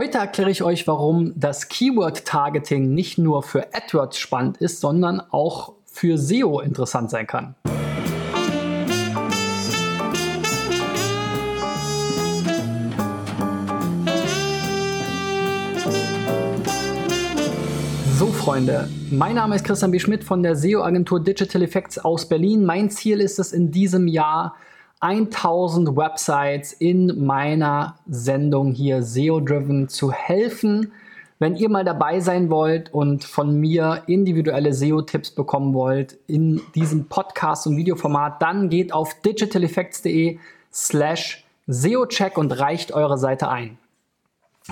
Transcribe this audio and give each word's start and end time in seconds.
Heute 0.00 0.18
erkläre 0.18 0.48
ich 0.48 0.62
euch, 0.62 0.86
warum 0.86 1.32
das 1.34 1.66
Keyword-Targeting 1.66 2.94
nicht 2.94 3.18
nur 3.18 3.42
für 3.42 3.74
AdWords 3.74 4.16
spannend 4.16 4.58
ist, 4.58 4.80
sondern 4.80 5.20
auch 5.32 5.72
für 5.86 6.18
SEO 6.18 6.60
interessant 6.60 7.10
sein 7.10 7.26
kann. 7.26 7.56
So, 18.16 18.26
Freunde, 18.28 18.88
mein 19.10 19.34
Name 19.34 19.56
ist 19.56 19.64
Christian 19.64 19.90
B. 19.90 19.98
Schmidt 19.98 20.22
von 20.22 20.44
der 20.44 20.54
SEO-Agentur 20.54 21.18
Digital 21.18 21.62
Effects 21.62 21.98
aus 21.98 22.28
Berlin. 22.28 22.64
Mein 22.64 22.88
Ziel 22.90 23.20
ist 23.20 23.40
es 23.40 23.50
in 23.50 23.72
diesem 23.72 24.06
Jahr, 24.06 24.54
1000 25.00 25.96
Websites 25.96 26.72
in 26.72 27.24
meiner 27.24 27.96
Sendung 28.08 28.72
hier 28.72 29.02
SEO 29.02 29.40
Driven 29.40 29.88
zu 29.88 30.10
helfen. 30.12 30.92
Wenn 31.38 31.54
ihr 31.54 31.68
mal 31.68 31.84
dabei 31.84 32.18
sein 32.18 32.50
wollt 32.50 32.92
und 32.92 33.22
von 33.22 33.60
mir 33.60 34.02
individuelle 34.08 34.72
SEO-Tipps 34.72 35.30
bekommen 35.30 35.72
wollt 35.72 36.18
in 36.26 36.60
diesem 36.74 37.06
Podcast 37.06 37.68
und 37.68 37.76
Videoformat, 37.76 38.42
dann 38.42 38.68
geht 38.68 38.92
auf 38.92 39.14
digitaleffects.de 39.20 40.38
slash 40.72 41.44
SEO-Check 41.68 42.36
und 42.36 42.58
reicht 42.58 42.92
eure 42.92 43.18
Seite 43.18 43.48
ein. 43.48 43.78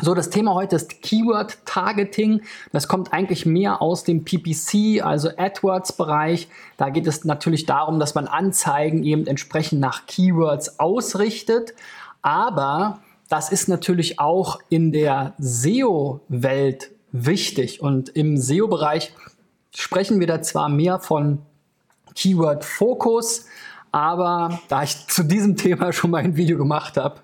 So, 0.03 0.13
das 0.13 0.29
Thema 0.29 0.53
heute 0.53 0.77
ist 0.77 1.01
Keyword 1.01 1.57
Targeting. 1.65 2.43
Das 2.71 2.87
kommt 2.87 3.15
eigentlich 3.15 3.47
mehr 3.47 3.81
aus 3.81 4.05
dem 4.05 4.25
PPC, 4.25 5.03
also 5.03 5.31
AdWords-Bereich. 5.35 6.49
Da 6.77 6.91
geht 6.91 7.07
es 7.07 7.25
natürlich 7.25 7.65
darum, 7.65 7.99
dass 7.99 8.15
man 8.15 8.27
Anzeigen 8.27 9.05
eben 9.05 9.27
entsprechend 9.27 9.81
nach 9.81 10.05
Keywords 10.05 10.79
ausrichtet. 10.79 11.73
Aber 12.21 12.99
das 13.31 13.51
ist 13.51 13.69
natürlich 13.69 14.21
auch 14.21 14.61
in 14.69 14.93
der 14.93 15.33
SEO-Welt 15.39 16.91
wichtig. 17.13 17.81
Und 17.81 18.11
im 18.11 18.37
SEO-Bereich 18.37 19.15
sprechen 19.75 20.21
wir 20.21 20.27
da 20.27 20.43
zwar 20.43 20.69
mehr 20.69 20.99
von 20.99 21.39
Keyword-Fokus, 22.15 23.47
aber 23.97 24.61
da 24.69 24.83
ich 24.83 25.07
zu 25.07 25.23
diesem 25.23 25.57
Thema 25.57 25.91
schon 25.91 26.11
mal 26.11 26.19
ein 26.19 26.37
Video 26.37 26.59
gemacht 26.59 26.99
habe, 26.99 27.21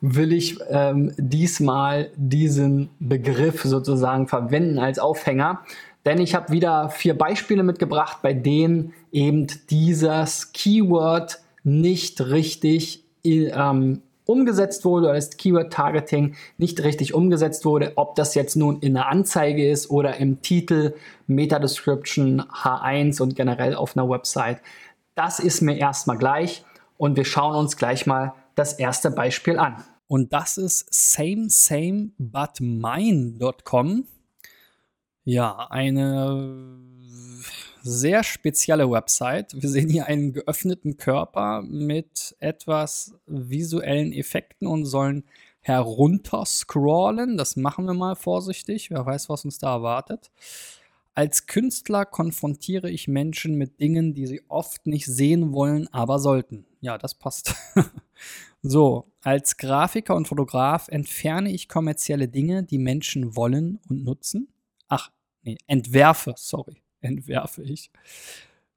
will 0.00 0.32
ich 0.32 0.58
ähm, 0.70 1.12
diesmal 1.18 2.10
diesen 2.16 2.88
Begriff 2.98 3.64
sozusagen 3.64 4.26
verwenden 4.26 4.78
als 4.78 4.98
Aufhänger. 4.98 5.60
Denn 6.06 6.18
ich 6.18 6.34
habe 6.34 6.52
wieder 6.52 6.88
vier 6.88 7.18
Beispiele 7.18 7.62
mitgebracht, 7.62 8.20
bei 8.22 8.32
denen 8.32 8.94
eben 9.12 9.46
dieses 9.68 10.52
Keyword 10.54 11.38
nicht 11.64 12.22
richtig 12.22 13.04
ähm, 13.22 14.00
umgesetzt 14.24 14.86
wurde 14.86 15.08
oder 15.08 15.16
das 15.16 15.36
Keyword 15.36 15.70
Targeting 15.70 16.34
nicht 16.56 16.82
richtig 16.82 17.12
umgesetzt 17.12 17.66
wurde, 17.66 17.92
ob 17.96 18.14
das 18.14 18.34
jetzt 18.34 18.56
nun 18.56 18.78
in 18.80 18.94
der 18.94 19.08
Anzeige 19.08 19.70
ist 19.70 19.90
oder 19.90 20.16
im 20.16 20.40
Titel, 20.40 20.94
Meta 21.26 21.58
Description, 21.58 22.40
H1 22.40 23.20
und 23.20 23.36
generell 23.36 23.74
auf 23.74 23.98
einer 23.98 24.08
Website. 24.08 24.62
Das 25.16 25.38
ist 25.40 25.62
mir 25.62 25.78
erstmal 25.78 26.18
gleich 26.18 26.62
und 26.98 27.16
wir 27.16 27.24
schauen 27.24 27.56
uns 27.56 27.78
gleich 27.78 28.06
mal 28.06 28.34
das 28.54 28.74
erste 28.74 29.10
Beispiel 29.10 29.58
an. 29.58 29.82
Und 30.08 30.34
das 30.34 30.58
ist 30.58 30.86
same 30.90 31.48
same 31.48 32.10
but 32.18 32.60
mine.com. 32.60 34.06
Ja, 35.24 35.68
eine 35.70 36.78
sehr 37.82 38.24
spezielle 38.24 38.90
Website. 38.90 39.54
Wir 39.54 39.70
sehen 39.70 39.88
hier 39.88 40.06
einen 40.06 40.34
geöffneten 40.34 40.98
Körper 40.98 41.62
mit 41.62 42.36
etwas 42.38 43.14
visuellen 43.26 44.12
Effekten 44.12 44.68
und 44.68 44.84
sollen 44.84 45.24
herunter 45.60 46.44
scrollen. 46.44 47.38
Das 47.38 47.56
machen 47.56 47.86
wir 47.86 47.94
mal 47.94 48.16
vorsichtig. 48.16 48.90
Wer 48.90 49.06
weiß, 49.06 49.30
was 49.30 49.46
uns 49.46 49.58
da 49.58 49.72
erwartet. 49.72 50.30
Als 51.16 51.46
Künstler 51.46 52.04
konfrontiere 52.04 52.90
ich 52.90 53.08
Menschen 53.08 53.54
mit 53.54 53.80
Dingen, 53.80 54.12
die 54.12 54.26
sie 54.26 54.42
oft 54.48 54.86
nicht 54.86 55.06
sehen 55.06 55.54
wollen, 55.54 55.88
aber 55.90 56.18
sollten. 56.18 56.66
Ja, 56.82 56.98
das 56.98 57.14
passt. 57.14 57.54
so, 58.62 59.10
als 59.22 59.56
Grafiker 59.56 60.14
und 60.14 60.28
Fotograf 60.28 60.88
entferne 60.88 61.50
ich 61.52 61.70
kommerzielle 61.70 62.28
Dinge, 62.28 62.64
die 62.64 62.76
Menschen 62.76 63.34
wollen 63.34 63.80
und 63.88 64.04
nutzen. 64.04 64.52
Ach, 64.88 65.10
nee, 65.42 65.56
entwerfe, 65.66 66.34
sorry, 66.36 66.82
entwerfe 67.00 67.62
ich. 67.62 67.90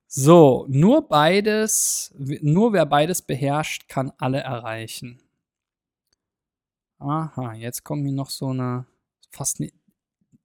So, 0.08 0.66
nur 0.70 1.10
beides, 1.10 2.16
nur 2.18 2.72
wer 2.72 2.86
beides 2.86 3.22
beherrscht, 3.22 3.90
kann 3.90 4.14
alle 4.18 4.40
erreichen. 4.40 5.22
Aha, 7.00 7.54
jetzt 7.56 7.84
kommt 7.84 8.06
hier 8.06 8.14
noch 8.14 8.30
so 8.30 8.48
eine 8.48 8.86
fast 9.30 9.60
eine 9.60 9.72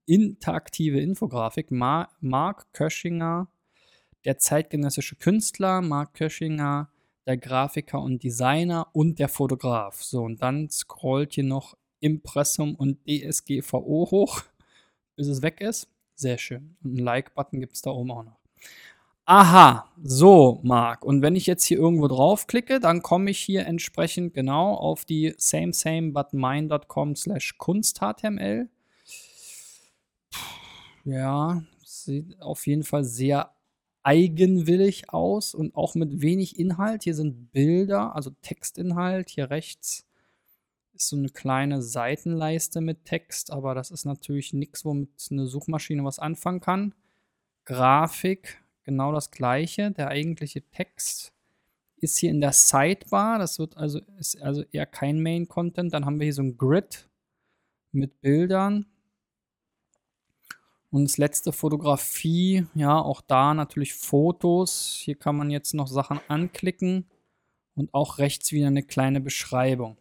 interaktive 0.06 1.00
Infografik. 1.00 1.70
Mar 1.70 2.10
Mark 2.20 2.72
Köschinger, 2.72 3.48
der 4.24 4.38
zeitgenössische 4.38 5.16
Künstler, 5.16 5.82
Mark 5.82 6.14
Köschinger, 6.14 6.88
der 7.26 7.36
Grafiker 7.36 8.00
und 8.00 8.22
Designer 8.22 8.88
und 8.92 9.18
der 9.18 9.28
Fotograf. 9.28 10.02
So, 10.02 10.22
und 10.22 10.42
dann 10.42 10.68
scrollt 10.70 11.34
hier 11.34 11.44
noch 11.44 11.76
Impressum 12.00 12.74
und 12.74 12.98
DSGVO 13.08 14.08
hoch, 14.10 14.42
bis 15.16 15.28
es 15.28 15.42
weg 15.42 15.60
ist. 15.60 15.88
Sehr 16.14 16.38
schön. 16.38 16.76
Und 16.82 16.90
einen 16.90 17.04
Like-Button 17.04 17.60
gibt 17.60 17.74
es 17.74 17.82
da 17.82 17.90
oben 17.90 18.10
auch 18.10 18.24
noch. 18.24 18.38
Aha, 19.26 19.90
so, 20.02 20.60
Marc. 20.62 21.02
Und 21.02 21.22
wenn 21.22 21.34
ich 21.34 21.46
jetzt 21.46 21.64
hier 21.64 21.78
irgendwo 21.78 22.08
draufklicke, 22.08 22.78
dann 22.78 23.00
komme 23.00 23.30
ich 23.30 23.38
hier 23.38 23.66
entsprechend 23.66 24.34
genau 24.34 24.74
auf 24.74 25.06
die 25.06 25.34
same 25.38 25.72
same 25.72 26.12
but 26.12 26.34
mine.com 26.34 27.16
slash 27.16 27.56
kunsthtml. 27.56 28.68
Ja, 31.04 31.62
sieht 31.84 32.40
auf 32.40 32.66
jeden 32.66 32.82
Fall 32.82 33.04
sehr 33.04 33.54
eigenwillig 34.02 35.10
aus 35.10 35.54
und 35.54 35.74
auch 35.74 35.94
mit 35.94 36.22
wenig 36.22 36.58
Inhalt. 36.58 37.04
Hier 37.04 37.14
sind 37.14 37.52
Bilder, 37.52 38.14
also 38.14 38.30
Textinhalt. 38.42 39.30
Hier 39.30 39.50
rechts 39.50 40.06
ist 40.94 41.08
so 41.08 41.16
eine 41.16 41.28
kleine 41.28 41.82
Seitenleiste 41.82 42.80
mit 42.80 43.04
Text, 43.04 43.50
aber 43.50 43.74
das 43.74 43.90
ist 43.90 44.04
natürlich 44.04 44.52
nichts, 44.52 44.84
womit 44.84 45.10
eine 45.30 45.46
Suchmaschine 45.46 46.04
was 46.04 46.18
anfangen 46.18 46.60
kann. 46.60 46.94
Grafik, 47.64 48.62
genau 48.84 49.12
das 49.12 49.30
gleiche. 49.30 49.90
Der 49.90 50.08
eigentliche 50.08 50.62
Text 50.70 51.32
ist 51.96 52.18
hier 52.18 52.30
in 52.30 52.40
der 52.40 52.52
Sidebar. 52.52 53.38
Das 53.38 53.58
wird 53.58 53.76
also, 53.76 54.00
ist 54.18 54.40
also 54.40 54.62
eher 54.70 54.86
kein 54.86 55.22
Main-Content. 55.22 55.92
Dann 55.92 56.04
haben 56.06 56.18
wir 56.20 56.24
hier 56.24 56.34
so 56.34 56.42
ein 56.42 56.56
Grid 56.56 57.08
mit 57.92 58.20
Bildern. 58.20 58.86
Und 60.94 61.06
das 61.06 61.18
letzte 61.18 61.50
Fotografie, 61.50 62.66
ja, 62.76 63.00
auch 63.00 63.20
da 63.20 63.52
natürlich 63.52 63.94
Fotos. 63.94 64.96
Hier 65.02 65.16
kann 65.16 65.34
man 65.34 65.50
jetzt 65.50 65.74
noch 65.74 65.88
Sachen 65.88 66.20
anklicken 66.28 67.06
und 67.74 67.92
auch 67.92 68.18
rechts 68.18 68.52
wieder 68.52 68.68
eine 68.68 68.84
kleine 68.84 69.20
Beschreibung. 69.20 69.96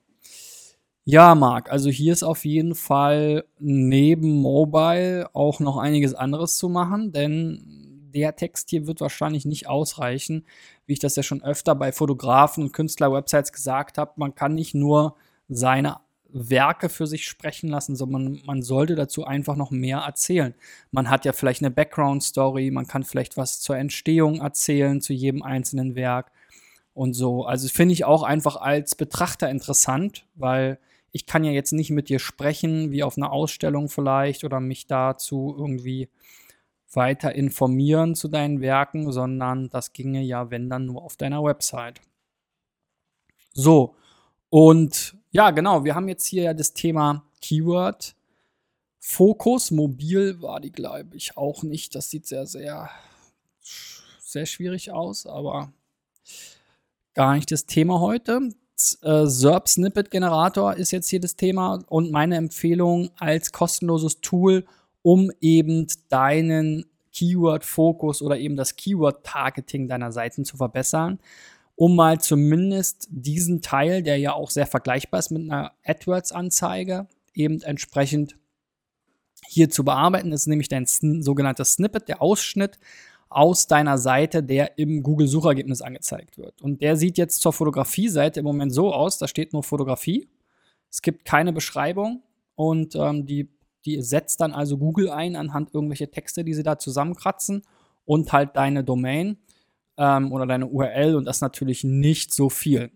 Ja, 1.03 1.33
Marc, 1.33 1.71
also 1.71 1.89
hier 1.89 2.13
ist 2.13 2.21
auf 2.21 2.45
jeden 2.45 2.75
Fall 2.75 3.45
neben 3.57 4.39
Mobile 4.39 5.31
auch 5.33 5.59
noch 5.59 5.77
einiges 5.77 6.13
anderes 6.13 6.57
zu 6.57 6.69
machen, 6.69 7.11
denn 7.11 8.11
der 8.13 8.35
Text 8.35 8.69
hier 8.69 8.85
wird 8.85 9.01
wahrscheinlich 9.01 9.45
nicht 9.45 9.67
ausreichen, 9.67 10.45
wie 10.85 10.93
ich 10.93 10.99
das 10.99 11.15
ja 11.15 11.23
schon 11.23 11.41
öfter 11.41 11.73
bei 11.73 11.91
Fotografen 11.91 12.65
und 12.65 12.71
Künstler-Websites 12.71 13.51
gesagt 13.51 13.97
habe. 13.97 14.11
Man 14.17 14.35
kann 14.35 14.53
nicht 14.53 14.75
nur 14.75 15.15
seine 15.49 16.01
Werke 16.33 16.89
für 16.89 17.07
sich 17.07 17.25
sprechen 17.25 17.69
lassen, 17.69 17.95
sondern 17.95 18.41
man 18.45 18.61
sollte 18.63 18.95
dazu 18.95 19.25
einfach 19.25 19.55
noch 19.55 19.71
mehr 19.71 19.99
erzählen. 19.99 20.55
Man 20.91 21.09
hat 21.09 21.25
ja 21.25 21.31
vielleicht 21.31 21.61
eine 21.61 21.71
Background-Story, 21.71 22.71
man 22.71 22.87
kann 22.87 23.03
vielleicht 23.03 23.37
was 23.37 23.59
zur 23.61 23.77
Entstehung 23.77 24.41
erzählen, 24.41 24.99
zu 24.99 25.13
jedem 25.13 25.43
einzelnen 25.43 25.95
Werk 25.95 26.31
und 26.93 27.13
so. 27.13 27.45
Also 27.45 27.67
finde 27.67 27.93
ich 27.93 28.05
auch 28.05 28.23
einfach 28.23 28.55
als 28.55 28.95
Betrachter 28.95 29.49
interessant, 29.49 30.25
weil 30.35 30.79
ich 31.11 31.27
kann 31.27 31.43
ja 31.43 31.51
jetzt 31.51 31.71
nicht 31.71 31.91
mit 31.91 32.09
dir 32.09 32.19
sprechen, 32.19 32.91
wie 32.91 33.03
auf 33.03 33.17
einer 33.17 33.31
Ausstellung 33.31 33.87
vielleicht, 33.87 34.43
oder 34.43 34.59
mich 34.59 34.87
dazu 34.87 35.55
irgendwie 35.55 36.09
weiter 36.91 37.33
informieren 37.33 38.15
zu 38.15 38.27
deinen 38.27 38.61
Werken, 38.61 39.11
sondern 39.11 39.69
das 39.69 39.93
ginge 39.93 40.21
ja, 40.21 40.49
wenn 40.49 40.69
dann 40.69 40.87
nur 40.87 41.03
auf 41.03 41.15
deiner 41.15 41.43
Website. 41.43 42.01
So, 43.53 43.95
und 44.49 45.15
ja, 45.33 45.49
genau, 45.49 45.83
wir 45.83 45.95
haben 45.95 46.07
jetzt 46.07 46.27
hier 46.27 46.43
ja 46.43 46.53
das 46.53 46.73
Thema 46.73 47.25
Keyword. 47.41 48.15
Fokus, 48.99 49.71
mobil 49.71 50.41
war 50.41 50.59
die, 50.59 50.71
glaube 50.71 51.17
ich, 51.17 51.35
auch 51.35 51.63
nicht. 51.63 51.95
Das 51.95 52.11
sieht 52.11 52.27
sehr, 52.27 52.45
sehr, 52.45 52.89
sehr 54.19 54.45
schwierig 54.45 54.91
aus, 54.91 55.25
aber 55.25 55.73
gar 57.15 57.33
nicht 57.33 57.51
das 57.51 57.65
Thema 57.65 57.99
heute. 57.99 58.49
Äh, 59.01 59.25
SERP 59.25 59.67
Snippet 59.67 60.11
Generator 60.11 60.75
ist 60.75 60.91
jetzt 60.91 61.09
hier 61.09 61.19
das 61.19 61.35
Thema 61.35 61.83
und 61.87 62.11
meine 62.11 62.37
Empfehlung 62.37 63.09
als 63.17 63.51
kostenloses 63.51 64.21
Tool, 64.21 64.65
um 65.01 65.31
eben 65.41 65.87
deinen 66.09 66.85
Keyword-Fokus 67.11 68.21
oder 68.21 68.37
eben 68.37 68.55
das 68.55 68.75
Keyword-Targeting 68.75 69.87
deiner 69.87 70.11
Seiten 70.11 70.45
zu 70.45 70.57
verbessern 70.57 71.19
um 71.75 71.95
mal 71.95 72.19
zumindest 72.19 73.07
diesen 73.09 73.61
Teil, 73.61 74.03
der 74.03 74.17
ja 74.17 74.33
auch 74.33 74.49
sehr 74.49 74.67
vergleichbar 74.67 75.19
ist 75.19 75.31
mit 75.31 75.43
einer 75.43 75.73
AdWords-Anzeige, 75.85 77.07
eben 77.33 77.61
entsprechend 77.61 78.37
hier 79.47 79.69
zu 79.69 79.83
bearbeiten. 79.83 80.31
Das 80.31 80.41
ist 80.41 80.47
nämlich 80.47 80.69
dein 80.69 80.85
sogenanntes 80.85 81.73
Snippet, 81.73 82.07
der 82.07 82.21
Ausschnitt 82.21 82.79
aus 83.29 83.65
deiner 83.67 83.97
Seite, 83.97 84.43
der 84.43 84.77
im 84.77 85.01
Google-Suchergebnis 85.01 85.81
angezeigt 85.81 86.37
wird. 86.37 86.61
Und 86.61 86.81
der 86.81 86.95
sieht 86.95 87.17
jetzt 87.17 87.41
zur 87.41 87.51
Fotografie-Seite 87.51 88.39
im 88.39 88.45
Moment 88.45 88.71
so 88.71 88.93
aus, 88.93 89.17
da 89.17 89.27
steht 89.27 89.53
nur 89.53 89.63
Fotografie. 89.63 90.29
Es 90.91 91.01
gibt 91.01 91.25
keine 91.25 91.51
Beschreibung 91.51 92.21
und 92.53 92.95
ähm, 92.95 93.25
die, 93.25 93.49
die 93.85 94.01
setzt 94.03 94.41
dann 94.41 94.53
also 94.53 94.77
Google 94.77 95.09
ein 95.09 95.35
anhand 95.35 95.73
irgendwelche 95.73 96.11
Texte, 96.11 96.43
die 96.43 96.53
sie 96.53 96.61
da 96.61 96.77
zusammenkratzen 96.77 97.63
und 98.05 98.31
halt 98.31 98.55
deine 98.55 98.83
Domain 98.83 99.37
ähm, 99.97 100.31
oder 100.31 100.45
deine 100.45 100.67
URL 100.67 101.15
und 101.15 101.25
das 101.25 101.41
natürlich 101.41 101.83
nicht 101.83 102.33
so 102.33 102.49
viel. 102.49 102.91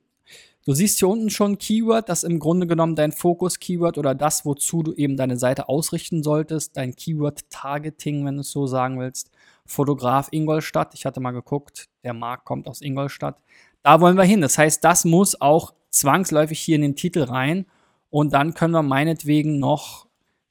Du 0.66 0.74
siehst 0.74 1.00
hier 1.00 1.08
unten 1.08 1.30
schon 1.30 1.58
Keyword, 1.58 2.10
das 2.10 2.26
im 2.26 2.40
Grunde 2.40 2.68
genommen 2.68 2.98
dein 2.98 3.14
Fokus-Keyword 3.14 3.98
oder 3.98 4.14
das, 4.14 4.46
wozu 4.46 4.84
du 4.84 4.94
eben 4.94 5.16
deine 5.16 5.38
Seite 5.38 5.70
ausrichten 5.70 6.24
solltest, 6.24 6.76
dein 6.76 6.94
Keyword-Targeting, 6.94 8.26
wenn 8.26 8.36
du 8.36 8.42
es 8.42 8.52
so 8.52 8.68
sagen 8.68 9.00
willst. 9.00 9.32
Fotograf 9.66 10.28
Ingolstadt, 10.32 10.94
ich 10.94 11.06
hatte 11.06 11.22
mal 11.22 11.32
geguckt, 11.32 11.88
der 12.04 12.14
Markt 12.14 12.44
kommt 12.44 12.68
aus 12.68 12.82
Ingolstadt. 12.82 13.38
Da 13.82 14.02
wollen 14.02 14.18
wir 14.18 14.26
hin. 14.26 14.42
Das 14.42 14.58
heißt, 14.58 14.84
das 14.84 15.06
muss 15.06 15.40
auch 15.40 15.74
zwangsläufig 15.90 16.60
hier 16.60 16.76
in 16.76 16.82
den 16.82 16.96
Titel 16.98 17.24
rein 17.24 17.66
und 18.10 18.34
dann 18.34 18.54
können 18.54 18.74
wir 18.74 18.84
meinetwegen 18.84 19.60
noch 19.60 20.08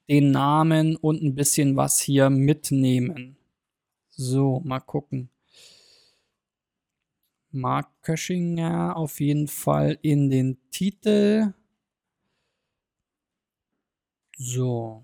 den 0.09 0.31
Namen 0.31 0.95
und 0.95 1.21
ein 1.21 1.35
bisschen 1.35 1.75
was 1.75 1.99
hier 1.99 2.31
mitnehmen. 2.31 3.37
So, 4.09 4.61
mal 4.65 4.79
gucken. 4.79 5.29
Mark 7.57 7.89
Köschinger 8.01 8.95
auf 8.95 9.19
jeden 9.19 9.47
Fall 9.47 9.97
in 10.01 10.29
den 10.29 10.57
Titel. 10.71 11.53
So. 14.37 15.03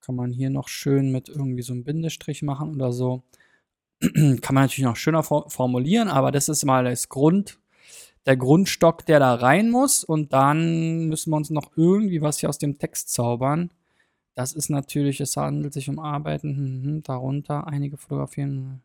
Kann 0.00 0.14
man 0.16 0.32
hier 0.32 0.50
noch 0.50 0.68
schön 0.68 1.12
mit 1.12 1.28
irgendwie 1.28 1.62
so 1.62 1.72
einem 1.72 1.84
Bindestrich 1.84 2.42
machen 2.42 2.74
oder 2.74 2.92
so. 2.92 3.22
Kann 4.00 4.54
man 4.54 4.64
natürlich 4.64 4.84
noch 4.84 4.96
schöner 4.96 5.22
formulieren, 5.22 6.08
aber 6.08 6.32
das 6.32 6.48
ist 6.48 6.64
mal 6.64 6.84
das 6.84 7.08
Grund, 7.08 7.60
der 8.26 8.36
Grundstock, 8.36 9.06
der 9.06 9.20
da 9.20 9.34
rein 9.34 9.70
muss. 9.70 10.04
Und 10.04 10.32
dann 10.32 11.08
müssen 11.08 11.30
wir 11.30 11.36
uns 11.36 11.50
noch 11.50 11.72
irgendwie 11.76 12.20
was 12.22 12.38
hier 12.40 12.48
aus 12.48 12.58
dem 12.58 12.78
Text 12.78 13.12
zaubern. 13.12 13.70
Das 14.34 14.52
ist 14.54 14.70
natürlich, 14.70 15.20
es 15.20 15.36
handelt 15.36 15.74
sich 15.74 15.88
um 15.88 15.98
Arbeiten, 15.98 16.56
hm, 16.56 16.84
hm, 16.84 17.02
darunter 17.02 17.66
einige 17.66 17.96
Fotografien. 17.96 18.82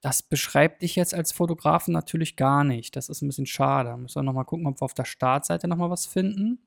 Das 0.00 0.22
beschreibt 0.22 0.82
dich 0.82 0.96
jetzt 0.96 1.14
als 1.14 1.32
Fotografen 1.32 1.92
natürlich 1.92 2.36
gar 2.36 2.64
nicht. 2.64 2.96
Das 2.96 3.08
ist 3.08 3.22
ein 3.22 3.28
bisschen 3.28 3.46
schade. 3.46 3.90
Da 3.90 3.96
müssen 3.96 4.16
wir 4.16 4.22
nochmal 4.22 4.44
gucken, 4.44 4.66
ob 4.66 4.80
wir 4.80 4.84
auf 4.84 4.94
der 4.94 5.04
Startseite 5.04 5.68
nochmal 5.68 5.90
was 5.90 6.06
finden. 6.06 6.60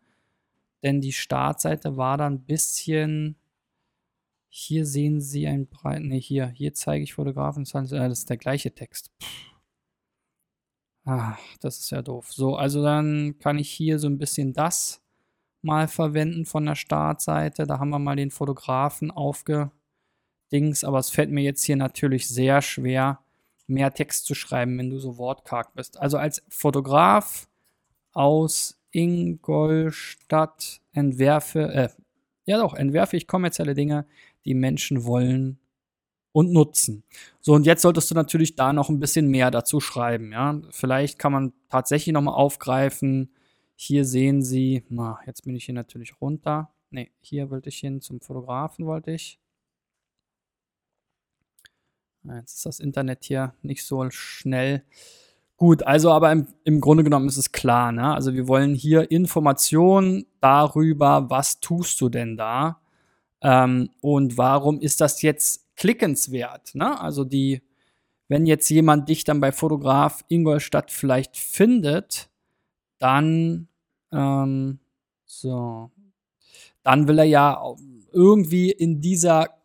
Denn 0.84 1.02
die 1.02 1.14
Startseite 1.14 1.98
war 1.98 2.18
dann 2.18 2.34
ein 2.34 2.46
bisschen. 2.46 3.36
Hier 4.50 4.86
sehen 4.86 5.22
Sie 5.22 5.48
ein 5.48 5.68
breit. 5.68 6.02
Ne, 6.02 6.18
hier, 6.18 6.48
hier 6.48 6.74
zeige 6.74 7.04
ich 7.04 7.14
Fotografen. 7.14 7.66
Das 7.66 7.92
ist 7.92 8.30
der 8.30 8.38
gleiche 8.38 8.74
Text. 8.74 9.12
Ach, 11.06 11.40
das 11.60 11.80
ist 11.80 11.90
ja 11.92 12.02
doof. 12.02 12.32
So, 12.32 12.56
also 12.56 12.84
dann 12.84 13.38
kann 13.40 13.58
ich 13.58 13.70
hier 13.70 14.00
so 14.00 14.08
ein 14.08 14.18
bisschen 14.18 14.54
das 14.54 15.02
mal 15.62 15.88
verwenden 15.88 16.46
von 16.46 16.66
der 16.66 16.76
Startseite. 16.76 17.66
Da 17.66 17.80
haben 17.80 17.90
wir 17.90 18.00
mal 18.00 18.16
den 18.16 18.32
Fotografen 18.32 19.12
aufge 19.12 19.72
Dings, 20.52 20.84
aber 20.84 21.00
es 21.00 21.10
fällt 21.10 21.32
mir 21.32 21.44
jetzt 21.44 21.64
hier 21.64 21.76
natürlich 21.76 22.28
sehr 22.28 22.62
schwer, 22.62 23.20
mehr 23.68 23.94
Text 23.94 24.26
zu 24.26 24.36
schreiben, 24.36 24.78
wenn 24.78 24.90
du 24.90 25.00
so 25.00 25.18
wortkarg 25.18 25.74
bist. 25.76 26.00
Also 26.00 26.18
als 26.18 26.42
Fotograf 26.50 27.48
aus 28.14 28.80
Ingolstadt 28.92 30.82
entwerfe, 30.92 31.72
äh, 31.74 31.90
ja 32.46 32.58
doch, 32.58 32.74
entwerfe 32.74 33.16
ich 33.18 33.28
kommerzielle 33.28 33.76
Dinge, 33.76 34.06
die 34.46 34.56
Menschen 34.56 35.04
wollen 35.06 35.60
und 36.32 36.52
nutzen. 36.52 37.04
So, 37.42 37.54
und 37.54 37.66
jetzt 37.66 37.82
solltest 37.82 38.10
du 38.12 38.16
natürlich 38.16 38.56
da 38.56 38.74
noch 38.74 38.90
ein 38.90 39.00
bisschen 39.00 39.28
mehr 39.28 39.52
dazu 39.52 39.80
schreiben, 39.80 40.32
ja. 40.32 40.60
Vielleicht 40.72 41.20
kann 41.20 41.32
man 41.32 41.54
tatsächlich 41.70 42.14
nochmal 42.14 42.36
aufgreifen. 42.36 43.32
Hier 43.76 44.06
sehen 44.06 44.42
Sie, 44.44 44.84
na, 44.90 45.20
jetzt 45.26 45.46
bin 45.46 45.56
ich 45.56 45.66
hier 45.66 45.76
natürlich 45.76 46.20
runter. 46.22 46.72
Ne, 46.92 47.10
hier 47.22 47.50
wollte 47.52 47.70
ich 47.70 47.78
hin 47.78 48.02
zum 48.02 48.20
Fotografen, 48.20 48.86
wollte 48.86 49.12
ich. 49.12 49.40
Jetzt 52.24 52.58
ist 52.58 52.66
das 52.66 52.80
Internet 52.80 53.24
hier 53.24 53.54
nicht 53.62 53.84
so 53.86 54.10
schnell. 54.10 54.84
Gut, 55.58 55.84
also 55.84 56.12
aber 56.12 56.32
im, 56.32 56.48
im 56.64 56.80
Grunde 56.80 57.04
genommen 57.04 57.28
ist 57.28 57.38
es 57.38 57.52
klar. 57.52 57.92
Ne? 57.92 58.14
Also 58.14 58.34
wir 58.34 58.48
wollen 58.48 58.74
hier 58.74 59.12
Informationen 59.12 60.26
darüber, 60.40 61.30
was 61.30 61.60
tust 61.60 62.00
du 62.02 62.10
denn 62.10 62.38
da 62.38 62.80
ähm, 63.42 63.90
und 64.02 64.38
warum 64.38 64.80
ist 64.80 65.02
das 65.02 65.22
jetzt 65.22 65.76
klickenswert. 65.76 66.76
Ne? 66.76 67.00
Also 67.00 67.24
die, 67.26 67.62
wenn 68.28 68.46
jetzt 68.46 68.70
jemand 68.70 69.10
dich 69.10 69.24
dann 69.24 69.42
bei 69.42 69.52
Fotograf 69.52 70.24
Ingolstadt 70.28 70.92
vielleicht 70.92 71.36
findet, 71.36 72.30
dann 72.98 73.68
ähm, 74.12 74.80
so, 75.26 75.92
dann 76.84 77.08
will 77.08 77.20
er 77.20 77.26
ja 77.26 77.76
irgendwie 78.12 78.72
in 78.72 79.02
dieser 79.02 79.59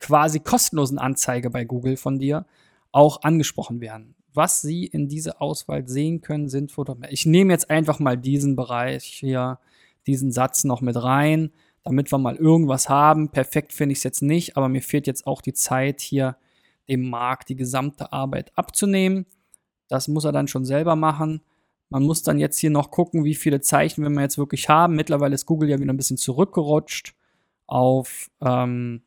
quasi 0.00 0.40
kostenlosen 0.40 0.98
Anzeige 0.98 1.50
bei 1.50 1.64
Google 1.64 1.96
von 1.96 2.18
dir 2.18 2.46
auch 2.92 3.22
angesprochen 3.22 3.80
werden. 3.80 4.14
Was 4.32 4.62
Sie 4.62 4.86
in 4.86 5.08
dieser 5.08 5.42
Auswahl 5.42 5.86
sehen 5.86 6.20
können, 6.20 6.48
sind 6.48 6.72
Fotografen. 6.72 7.12
Ich 7.12 7.26
nehme 7.26 7.52
jetzt 7.52 7.70
einfach 7.70 7.98
mal 7.98 8.16
diesen 8.16 8.56
Bereich 8.56 9.04
hier, 9.04 9.58
diesen 10.06 10.32
Satz 10.32 10.64
noch 10.64 10.80
mit 10.80 11.00
rein, 11.02 11.50
damit 11.82 12.12
wir 12.12 12.18
mal 12.18 12.36
irgendwas 12.36 12.88
haben. 12.88 13.30
Perfekt 13.30 13.72
finde 13.72 13.92
ich 13.92 13.98
es 13.98 14.04
jetzt 14.04 14.22
nicht, 14.22 14.56
aber 14.56 14.68
mir 14.68 14.82
fehlt 14.82 15.06
jetzt 15.06 15.26
auch 15.26 15.42
die 15.42 15.52
Zeit, 15.52 16.00
hier 16.00 16.36
dem 16.88 17.08
Markt 17.08 17.48
die 17.48 17.56
gesamte 17.56 18.12
Arbeit 18.12 18.56
abzunehmen. 18.56 19.26
Das 19.88 20.08
muss 20.08 20.24
er 20.24 20.32
dann 20.32 20.48
schon 20.48 20.64
selber 20.64 20.96
machen. 20.96 21.42
Man 21.88 22.04
muss 22.04 22.22
dann 22.22 22.38
jetzt 22.38 22.58
hier 22.58 22.70
noch 22.70 22.92
gucken, 22.92 23.24
wie 23.24 23.34
viele 23.34 23.60
Zeichen 23.60 24.02
wir 24.02 24.22
jetzt 24.22 24.38
wirklich 24.38 24.68
haben. 24.68 24.94
Mittlerweile 24.94 25.34
ist 25.34 25.46
Google 25.46 25.68
ja 25.70 25.80
wieder 25.80 25.92
ein 25.92 25.96
bisschen 25.96 26.16
zurückgerutscht 26.16 27.14
auf 27.66 28.30
ähm, 28.40 29.02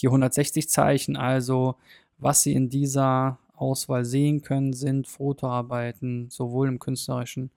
die 0.00 0.08
160 0.08 0.68
Zeichen 0.68 1.16
also, 1.16 1.76
was 2.18 2.42
Sie 2.42 2.52
in 2.54 2.68
dieser 2.68 3.38
Auswahl 3.54 4.04
sehen 4.04 4.42
können, 4.42 4.72
sind 4.72 5.06
Fotoarbeiten, 5.06 6.30
sowohl 6.30 6.68
im 6.68 6.78
künstlerischen. 6.78 7.50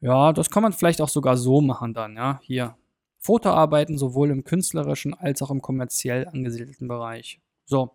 Ja, 0.00 0.32
das 0.32 0.50
kann 0.50 0.62
man 0.62 0.72
vielleicht 0.72 1.00
auch 1.00 1.08
sogar 1.08 1.36
so 1.36 1.60
machen 1.60 1.94
dann, 1.94 2.16
ja, 2.16 2.40
hier. 2.42 2.76
Fotoarbeiten 3.18 3.98
sowohl 3.98 4.30
im 4.30 4.44
künstlerischen 4.44 5.14
als 5.14 5.42
auch 5.42 5.50
im 5.50 5.62
kommerziell 5.62 6.28
angesiedelten 6.28 6.86
Bereich. 6.86 7.40
So, 7.64 7.94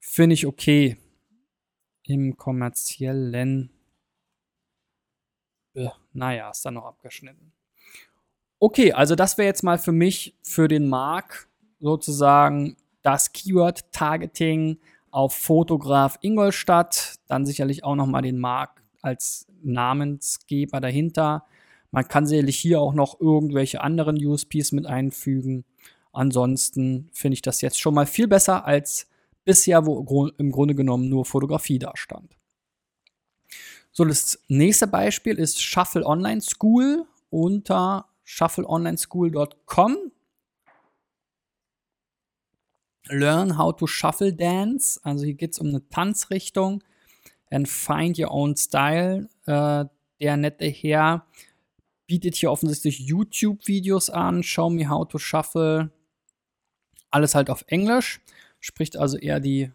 finde 0.00 0.34
ich 0.34 0.46
okay. 0.46 0.96
Im 2.04 2.36
kommerziellen. 2.36 3.70
Äh, 5.74 5.90
naja, 6.12 6.50
ist 6.50 6.64
dann 6.64 6.74
noch 6.74 6.86
abgeschnitten. 6.86 7.52
Okay, 8.58 8.92
also 8.92 9.14
das 9.14 9.38
wäre 9.38 9.46
jetzt 9.46 9.62
mal 9.62 9.78
für 9.78 9.92
mich 9.92 10.36
für 10.42 10.66
den 10.66 10.88
Mark 10.88 11.48
sozusagen 11.82 12.76
das 13.02 13.32
Keyword-Targeting 13.32 14.78
auf 15.10 15.34
Fotograf 15.34 16.18
Ingolstadt, 16.22 17.16
dann 17.28 17.44
sicherlich 17.44 17.84
auch 17.84 17.96
nochmal 17.96 18.22
den 18.22 18.38
Markt 18.38 18.82
als 19.02 19.46
Namensgeber 19.62 20.80
dahinter. 20.80 21.44
Man 21.90 22.08
kann 22.08 22.26
sicherlich 22.26 22.56
hier 22.56 22.80
auch 22.80 22.94
noch 22.94 23.20
irgendwelche 23.20 23.82
anderen 23.82 24.16
USPs 24.24 24.72
mit 24.72 24.86
einfügen. 24.86 25.64
Ansonsten 26.12 27.10
finde 27.12 27.34
ich 27.34 27.42
das 27.42 27.60
jetzt 27.60 27.78
schon 27.78 27.94
mal 27.94 28.06
viel 28.06 28.28
besser 28.28 28.64
als 28.64 29.08
bisher, 29.44 29.84
wo 29.84 30.28
im 30.38 30.52
Grunde 30.52 30.74
genommen 30.74 31.08
nur 31.08 31.24
Fotografie 31.24 31.78
da 31.78 31.92
stand. 31.94 32.36
So, 33.90 34.04
das 34.04 34.38
nächste 34.48 34.86
Beispiel 34.86 35.38
ist 35.38 35.60
Shuffle 35.60 36.06
Online 36.06 36.40
School 36.40 37.04
unter 37.28 38.06
shuffleonlineschool.com. 38.24 40.11
Learn 43.08 43.58
how 43.58 43.74
to 43.74 43.86
shuffle 43.86 44.32
dance. 44.32 45.00
Also 45.02 45.24
hier 45.24 45.34
geht 45.34 45.52
es 45.52 45.58
um 45.58 45.68
eine 45.68 45.88
Tanzrichtung. 45.88 46.82
And 47.50 47.68
find 47.68 48.18
your 48.18 48.30
own 48.30 48.56
style. 48.56 49.28
Äh, 49.46 49.84
der 50.20 50.36
nette 50.36 50.66
Herr 50.66 51.26
bietet 52.06 52.36
hier 52.36 52.50
offensichtlich 52.50 53.00
YouTube-Videos 53.00 54.10
an. 54.10 54.42
Show 54.42 54.70
me 54.70 54.88
how 54.88 55.06
to 55.06 55.18
shuffle. 55.18 55.90
Alles 57.10 57.34
halt 57.34 57.50
auf 57.50 57.64
Englisch. 57.66 58.20
Spricht 58.60 58.96
also 58.96 59.18
eher 59.18 59.40
die 59.40 59.70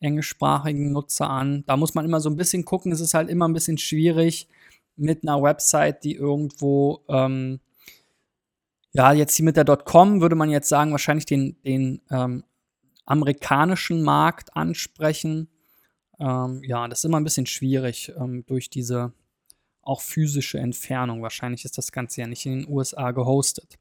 englischsprachigen 0.00 0.92
Nutzer 0.92 1.28
an. 1.28 1.64
Da 1.66 1.76
muss 1.76 1.94
man 1.94 2.04
immer 2.04 2.20
so 2.20 2.30
ein 2.30 2.36
bisschen 2.36 2.64
gucken. 2.64 2.92
Es 2.92 3.00
ist 3.00 3.14
halt 3.14 3.28
immer 3.28 3.46
ein 3.46 3.52
bisschen 3.52 3.78
schwierig 3.78 4.48
mit 4.96 5.22
einer 5.22 5.42
Website, 5.42 6.04
die 6.04 6.14
irgendwo 6.14 7.04
ähm, 7.08 7.60
ja, 8.92 9.12
jetzt 9.12 9.34
hier 9.34 9.44
mit 9.44 9.56
der 9.56 9.64
.com 9.64 10.20
würde 10.20 10.36
man 10.36 10.50
jetzt 10.50 10.68
sagen, 10.68 10.92
wahrscheinlich 10.92 11.26
den, 11.26 11.56
den 11.62 12.00
ähm, 12.10 12.44
amerikanischen 13.04 14.02
Markt 14.02 14.54
ansprechen. 14.56 15.48
Ähm, 16.20 16.62
ja, 16.64 16.88
das 16.88 17.00
ist 17.00 17.04
immer 17.04 17.20
ein 17.20 17.24
bisschen 17.24 17.46
schwierig 17.46 18.12
ähm, 18.18 18.44
durch 18.46 18.70
diese 18.70 19.12
auch 19.88 20.02
physische 20.02 20.58
Entfernung. 20.58 21.22
Wahrscheinlich 21.22 21.64
ist 21.64 21.78
das 21.78 21.92
Ganze 21.92 22.20
ja 22.20 22.26
nicht 22.26 22.44
in 22.44 22.60
den 22.60 22.68
USA 22.68 23.10
gehostet. 23.12 23.78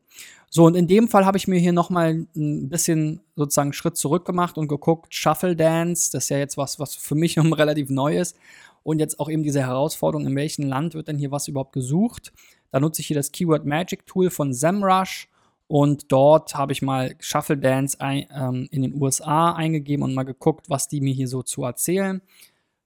So, 0.49 0.65
und 0.65 0.75
in 0.75 0.87
dem 0.87 1.09
Fall 1.09 1.25
habe 1.25 1.37
ich 1.37 1.49
mir 1.49 1.59
hier 1.59 1.73
nochmal 1.73 2.25
ein 2.35 2.69
bisschen 2.69 3.19
sozusagen 3.35 3.67
einen 3.67 3.73
Schritt 3.73 3.97
zurück 3.97 4.25
gemacht 4.25 4.57
und 4.57 4.69
geguckt, 4.69 5.13
Shuffle 5.13 5.57
Dance, 5.57 6.09
das 6.11 6.23
ist 6.23 6.29
ja 6.29 6.37
jetzt 6.37 6.57
was, 6.57 6.79
was 6.79 6.95
für 6.95 7.15
mich 7.15 7.37
relativ 7.37 7.89
neu 7.89 8.17
ist. 8.17 8.37
Und 8.83 8.99
jetzt 8.99 9.19
auch 9.19 9.29
eben 9.29 9.43
diese 9.43 9.59
Herausforderung, 9.59 10.25
in 10.25 10.35
welchem 10.37 10.63
Land 10.63 10.93
wird 10.93 11.09
denn 11.09 11.17
hier 11.17 11.31
was 11.31 11.49
überhaupt 11.49 11.73
gesucht. 11.73 12.31
Da 12.71 12.79
nutze 12.79 13.01
ich 13.01 13.07
hier 13.07 13.15
das 13.15 13.31
Keyword 13.31 13.65
Magic 13.65 14.05
Tool 14.05 14.29
von 14.29 14.53
SEMrush 14.53 15.29
und 15.67 16.11
dort 16.11 16.55
habe 16.55 16.71
ich 16.71 16.81
mal 16.81 17.15
Shuffle 17.19 17.57
Dance 17.57 17.99
ein, 17.99 18.25
ähm, 18.33 18.67
in 18.71 18.81
den 18.81 19.01
USA 19.01 19.53
eingegeben 19.53 20.03
und 20.03 20.13
mal 20.13 20.23
geguckt, 20.23 20.69
was 20.69 20.87
die 20.87 21.01
mir 21.01 21.13
hier 21.13 21.27
so 21.27 21.43
zu 21.43 21.63
erzählen. 21.63 22.21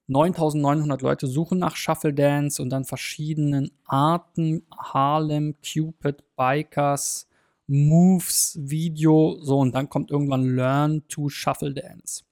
9900 0.08 1.02
Leute 1.02 1.28
suchen 1.28 1.60
nach 1.60 1.76
Shuffle 1.76 2.14
Dance 2.14 2.62
und 2.62 2.70
dann 2.70 2.84
verschiedenen 2.84 3.72
Arten, 3.86 4.64
Harlem, 4.76 5.56
Cupid, 5.62 6.24
Bikers, 6.36 7.28
Moves, 7.68 8.58
Video, 8.60 9.38
so 9.42 9.60
und 9.60 9.74
dann 9.74 9.88
kommt 9.88 10.12
irgendwann 10.12 10.56
Learn 10.56 11.08
to 11.08 11.30
Shuffle 11.30 11.74
Dance. 11.74 12.24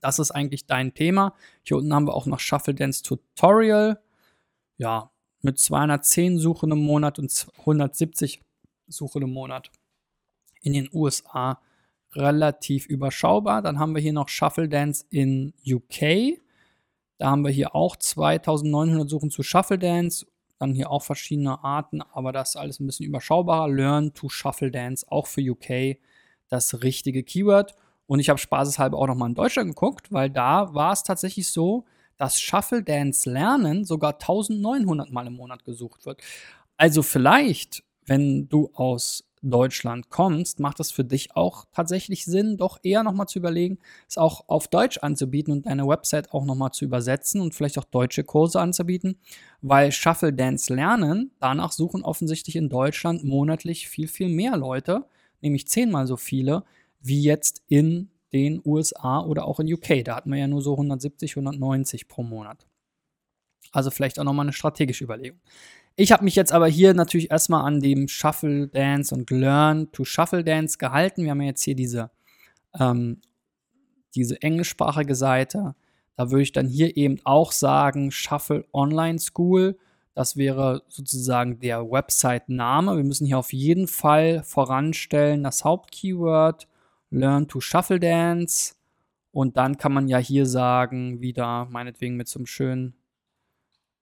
Das 0.00 0.18
ist 0.18 0.30
eigentlich 0.30 0.66
dein 0.66 0.92
Thema. 0.92 1.34
Hier 1.62 1.78
unten 1.78 1.94
haben 1.94 2.06
wir 2.06 2.14
auch 2.14 2.26
noch 2.26 2.38
Shuffle 2.38 2.74
Dance 2.74 3.02
Tutorial. 3.02 4.00
Ja, 4.76 5.10
mit 5.44 5.58
210 5.58 6.38
Suchen 6.38 6.72
im 6.72 6.84
Monat 6.84 7.18
und 7.18 7.46
170 7.58 8.40
Suchen 8.88 9.22
im 9.22 9.32
Monat. 9.32 9.70
In 10.62 10.72
den 10.72 10.88
USA 10.92 11.60
relativ 12.14 12.86
überschaubar. 12.86 13.62
Dann 13.62 13.78
haben 13.78 13.94
wir 13.94 14.00
hier 14.00 14.12
noch 14.12 14.28
Shuffle 14.28 14.68
Dance 14.68 15.04
in 15.10 15.52
UK. 15.66 16.38
Da 17.18 17.30
haben 17.30 17.44
wir 17.44 17.50
hier 17.50 17.74
auch 17.74 17.96
2900 17.96 19.08
Suchen 19.08 19.30
zu 19.30 19.42
Shuffle 19.42 19.78
Dance. 19.78 20.26
Dann 20.58 20.72
hier 20.72 20.90
auch 20.90 21.02
verschiedene 21.02 21.62
Arten, 21.62 22.00
aber 22.00 22.32
das 22.32 22.50
ist 22.50 22.56
alles 22.56 22.80
ein 22.80 22.86
bisschen 22.86 23.06
überschaubarer. 23.06 23.68
Learn 23.68 24.14
to 24.14 24.28
Shuffle 24.28 24.70
Dance, 24.70 25.04
auch 25.08 25.26
für 25.26 25.42
UK 25.42 25.98
das 26.48 26.82
richtige 26.82 27.22
Keyword. 27.22 27.74
Und 28.06 28.20
ich 28.20 28.28
habe 28.28 28.38
spaßeshalber 28.38 28.96
auch 28.96 29.06
nochmal 29.06 29.30
in 29.30 29.34
Deutschland 29.34 29.70
geguckt, 29.70 30.12
weil 30.12 30.30
da 30.30 30.72
war 30.74 30.92
es 30.92 31.02
tatsächlich 31.02 31.48
so, 31.48 31.84
dass 32.16 32.40
Shuffle 32.40 32.82
Dance 32.82 33.30
Lernen 33.30 33.84
sogar 33.84 34.14
1900 34.14 35.10
Mal 35.10 35.26
im 35.26 35.34
Monat 35.34 35.64
gesucht 35.64 36.06
wird. 36.06 36.20
Also 36.76 37.02
vielleicht, 37.02 37.82
wenn 38.06 38.48
du 38.48 38.70
aus 38.74 39.24
Deutschland 39.44 40.08
kommst, 40.08 40.58
macht 40.58 40.80
es 40.80 40.90
für 40.90 41.04
dich 41.04 41.36
auch 41.36 41.66
tatsächlich 41.72 42.24
Sinn, 42.24 42.56
doch 42.56 42.78
eher 42.82 43.02
nochmal 43.02 43.28
zu 43.28 43.38
überlegen, 43.38 43.78
es 44.08 44.16
auch 44.16 44.48
auf 44.48 44.68
Deutsch 44.68 44.98
anzubieten 44.98 45.52
und 45.52 45.66
deine 45.66 45.86
Website 45.86 46.32
auch 46.32 46.44
nochmal 46.44 46.72
zu 46.72 46.84
übersetzen 46.84 47.40
und 47.40 47.54
vielleicht 47.54 47.78
auch 47.78 47.84
deutsche 47.84 48.24
Kurse 48.24 48.60
anzubieten, 48.60 49.18
weil 49.60 49.92
Shuffle 49.92 50.32
Dance 50.32 50.74
Lernen, 50.74 51.30
danach 51.40 51.72
suchen 51.72 52.02
offensichtlich 52.02 52.56
in 52.56 52.70
Deutschland 52.70 53.22
monatlich 53.22 53.88
viel, 53.88 54.08
viel 54.08 54.28
mehr 54.28 54.56
Leute, 54.56 55.04
nämlich 55.42 55.68
zehnmal 55.68 56.06
so 56.06 56.16
viele, 56.16 56.64
wie 57.00 57.22
jetzt 57.22 57.62
in 57.68 58.10
den 58.34 58.60
USA 58.64 59.20
oder 59.20 59.46
auch 59.46 59.60
in 59.60 59.72
UK. 59.72 60.04
Da 60.04 60.16
hatten 60.16 60.30
wir 60.30 60.38
ja 60.38 60.48
nur 60.48 60.60
so 60.60 60.72
170, 60.72 61.36
190 61.36 62.08
pro 62.08 62.24
Monat. 62.24 62.66
Also 63.72 63.90
vielleicht 63.90 64.18
auch 64.18 64.24
nochmal 64.24 64.44
eine 64.44 64.52
strategische 64.52 65.04
Überlegung. 65.04 65.40
Ich 65.96 66.10
habe 66.10 66.24
mich 66.24 66.34
jetzt 66.34 66.52
aber 66.52 66.66
hier 66.66 66.92
natürlich 66.92 67.30
erstmal 67.30 67.64
an 67.64 67.80
dem 67.80 68.08
Shuffle 68.08 68.66
Dance 68.66 69.14
und 69.14 69.30
Learn 69.30 69.92
to 69.92 70.04
Shuffle 70.04 70.42
Dance 70.42 70.76
gehalten. 70.76 71.22
Wir 71.22 71.30
haben 71.30 71.40
ja 71.40 71.48
jetzt 71.48 71.62
hier 71.62 71.76
diese, 71.76 72.10
ähm, 72.78 73.20
diese 74.16 74.42
englischsprachige 74.42 75.14
Seite. 75.14 75.76
Da 76.16 76.30
würde 76.30 76.42
ich 76.42 76.52
dann 76.52 76.66
hier 76.66 76.96
eben 76.96 77.20
auch 77.22 77.52
sagen 77.52 78.10
Shuffle 78.10 78.64
Online 78.72 79.20
School. 79.20 79.78
Das 80.14 80.36
wäre 80.36 80.82
sozusagen 80.88 81.60
der 81.60 81.88
Website-Name. 81.88 82.96
Wir 82.96 83.04
müssen 83.04 83.26
hier 83.26 83.38
auf 83.38 83.52
jeden 83.52 83.86
Fall 83.86 84.42
voranstellen 84.42 85.44
das 85.44 85.64
Hauptkeyword 85.64 86.68
Learn 87.14 87.46
to 87.46 87.60
Shuffle 87.60 88.00
Dance. 88.00 88.74
Und 89.30 89.56
dann 89.56 89.78
kann 89.78 89.92
man 89.92 90.08
ja 90.08 90.18
hier 90.18 90.46
sagen, 90.46 91.20
wieder 91.20 91.66
meinetwegen 91.66 92.16
mit 92.16 92.28
so 92.28 92.38
einem 92.38 92.46
schönen 92.46 92.94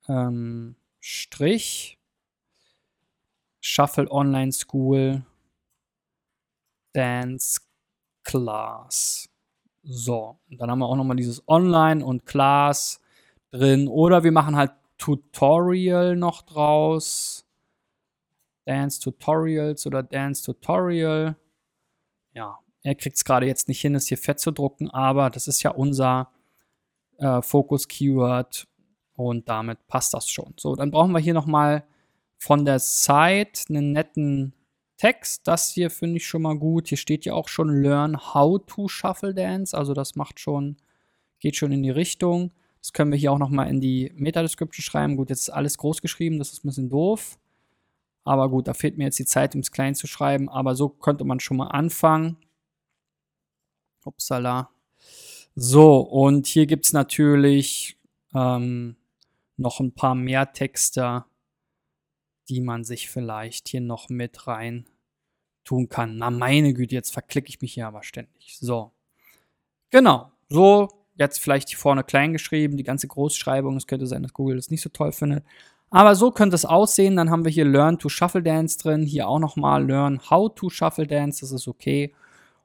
ähm, 0.09 0.77
Strich 1.01 1.99
Shuffle 3.61 4.11
Online 4.11 4.53
School 4.53 5.23
Dance 6.93 7.61
Class. 8.25 9.29
So, 9.83 10.39
und 10.51 10.61
dann 10.61 10.71
haben 10.71 10.79
wir 10.79 10.87
auch 10.87 10.97
nochmal 10.97 11.17
dieses 11.17 11.47
Online 11.49 12.05
und 12.05 12.25
Class 12.27 13.01
drin. 13.51 13.89
Oder 13.89 14.25
wir 14.25 14.33
machen 14.33 14.57
halt 14.57 14.73
Tutorial 14.99 16.17
noch 16.17 16.43
draus. 16.43 17.45
Dance 18.65 19.01
Tutorials 19.01 19.87
oder 19.87 20.03
Dance 20.03 20.45
Tutorial. 20.45 21.37
Ja, 22.35 22.62
er 22.83 22.95
kriegt 22.95 23.17
es 23.17 23.25
gerade 23.25 23.47
jetzt 23.47 23.69
nicht 23.69 23.81
hin, 23.81 23.95
es 23.95 24.09
hier 24.09 24.19
fett 24.19 24.41
zu 24.41 24.51
drucken, 24.51 24.91
aber 24.91 25.31
das 25.31 25.49
ist 25.49 25.63
ja 25.63 25.71
unser 25.71 26.31
äh, 27.19 27.41
Fokus-Keyword 27.43 28.67
und 29.15 29.49
damit 29.49 29.87
passt 29.87 30.15
das 30.15 30.29
schon. 30.29 30.55
So, 30.59 30.75
dann 30.75 30.91
brauchen 30.91 31.13
wir 31.13 31.21
hier 31.21 31.35
nochmal 31.35 31.85
von 32.39 32.65
der 32.65 32.81
Site 32.81 33.63
einen 33.69 33.93
netten 33.93 34.55
Text. 34.97 35.47
Das 35.47 35.71
hier 35.71 35.91
finde 35.91 36.17
ich 36.17 36.27
schon 36.27 36.43
mal 36.43 36.57
gut. 36.57 36.89
Hier 36.89 36.99
steht 36.99 37.25
ja 37.25 37.35
auch 37.35 37.49
schon 37.49 37.83
Learn 37.83 38.17
how 38.35 38.61
to 38.67 38.89
Shuffle 38.89 39.35
Dance. 39.35 39.77
Also 39.77 39.95
das 39.95 40.17
macht 40.17 40.41
schon, 40.41 40.77
geht 41.39 41.57
schon 41.57 41.73
in 41.73 41.83
die 41.83 41.91
Richtung. 41.91 42.53
Das 42.81 42.93
können 42.93 43.13
wir 43.13 43.19
hier 43.19 43.33
auch 43.33 43.39
nochmal 43.39 43.69
in 43.69 43.81
die 43.81 44.13
Meta-Description 44.17 44.83
schreiben. 44.83 45.17
Gut, 45.17 45.31
jetzt 45.31 45.43
ist 45.43 45.51
alles 45.51 45.79
groß 45.79 46.03
geschrieben, 46.03 46.39
das 46.39 46.53
ist 46.53 46.65
ein 46.65 46.69
bisschen 46.69 46.91
doof. 46.91 47.39
Aber 48.25 48.49
gut, 48.49 48.67
da 48.67 48.75
fehlt 48.75 48.99
mir 48.99 49.05
jetzt 49.05 49.19
die 49.19 49.25
Zeit, 49.25 49.55
um 49.55 49.61
es 49.61 49.71
klein 49.71 49.95
zu 49.95 50.07
schreiben. 50.07 50.49
Aber 50.49 50.75
so 50.75 50.89
könnte 50.89 51.25
man 51.25 51.39
schon 51.39 51.59
mal 51.59 51.69
anfangen. 51.69 52.39
Upsala. 54.05 54.71
So, 55.55 55.99
und 56.01 56.47
hier 56.47 56.67
gibt 56.67 56.87
es 56.87 56.93
natürlich 56.93 57.99
ähm, 58.35 58.97
noch 59.57 59.81
ein 59.81 59.93
paar 59.93 60.15
mehr 60.15 60.53
Texte, 60.53 61.25
die 62.49 62.61
man 62.61 62.85
sich 62.85 63.11
vielleicht 63.11 63.69
hier 63.69 63.81
noch 63.81 64.09
mit 64.09 64.47
rein 64.47 64.87
tun 65.65 65.89
kann. 65.89 66.19
Na 66.19 66.31
meine 66.31 66.75
Güte, 66.75 66.95
jetzt 66.95 67.13
verklicke 67.13 67.49
ich 67.49 67.61
mich 67.61 67.75
hier 67.75 67.87
aber 67.87 68.03
ständig. 68.03 68.59
So. 68.61 68.93
Genau. 69.91 70.33
So, 70.49 70.89
jetzt 71.17 71.39
vielleicht 71.39 71.69
hier 71.69 71.79
vorne 71.79 72.05
klein 72.05 72.33
geschrieben, 72.33 72.77
die 72.77 72.83
ganze 72.83 73.07
Großschreibung. 73.07 73.77
Es 73.77 73.87
könnte 73.87 74.07
sein, 74.07 74.23
dass 74.23 74.33
Google 74.33 74.57
das 74.57 74.71
nicht 74.71 74.83
so 74.83 74.89
toll 74.89 75.13
findet. 75.13 75.45
Aber 75.91 76.15
so 76.15 76.31
könnte 76.31 76.57
es 76.57 76.65
aussehen. 76.65 77.17
Dann 77.17 77.31
haben 77.31 77.45
wir 77.45 77.53
hier 77.53 77.67
Learn 77.67 77.99
to 77.99 78.09
Shuffle 78.09 78.43
Dance 78.43 78.79
drin. 78.79 79.05
Hier 79.05 79.29
auch 79.29 79.39
nochmal 79.39 79.87
Learn 79.87 80.21
how 80.31 80.53
to 80.55 80.71
Shuffle 80.71 81.07
Dance. 81.07 81.41
Das 81.41 81.53
ist 81.53 81.69
okay. 81.69 82.15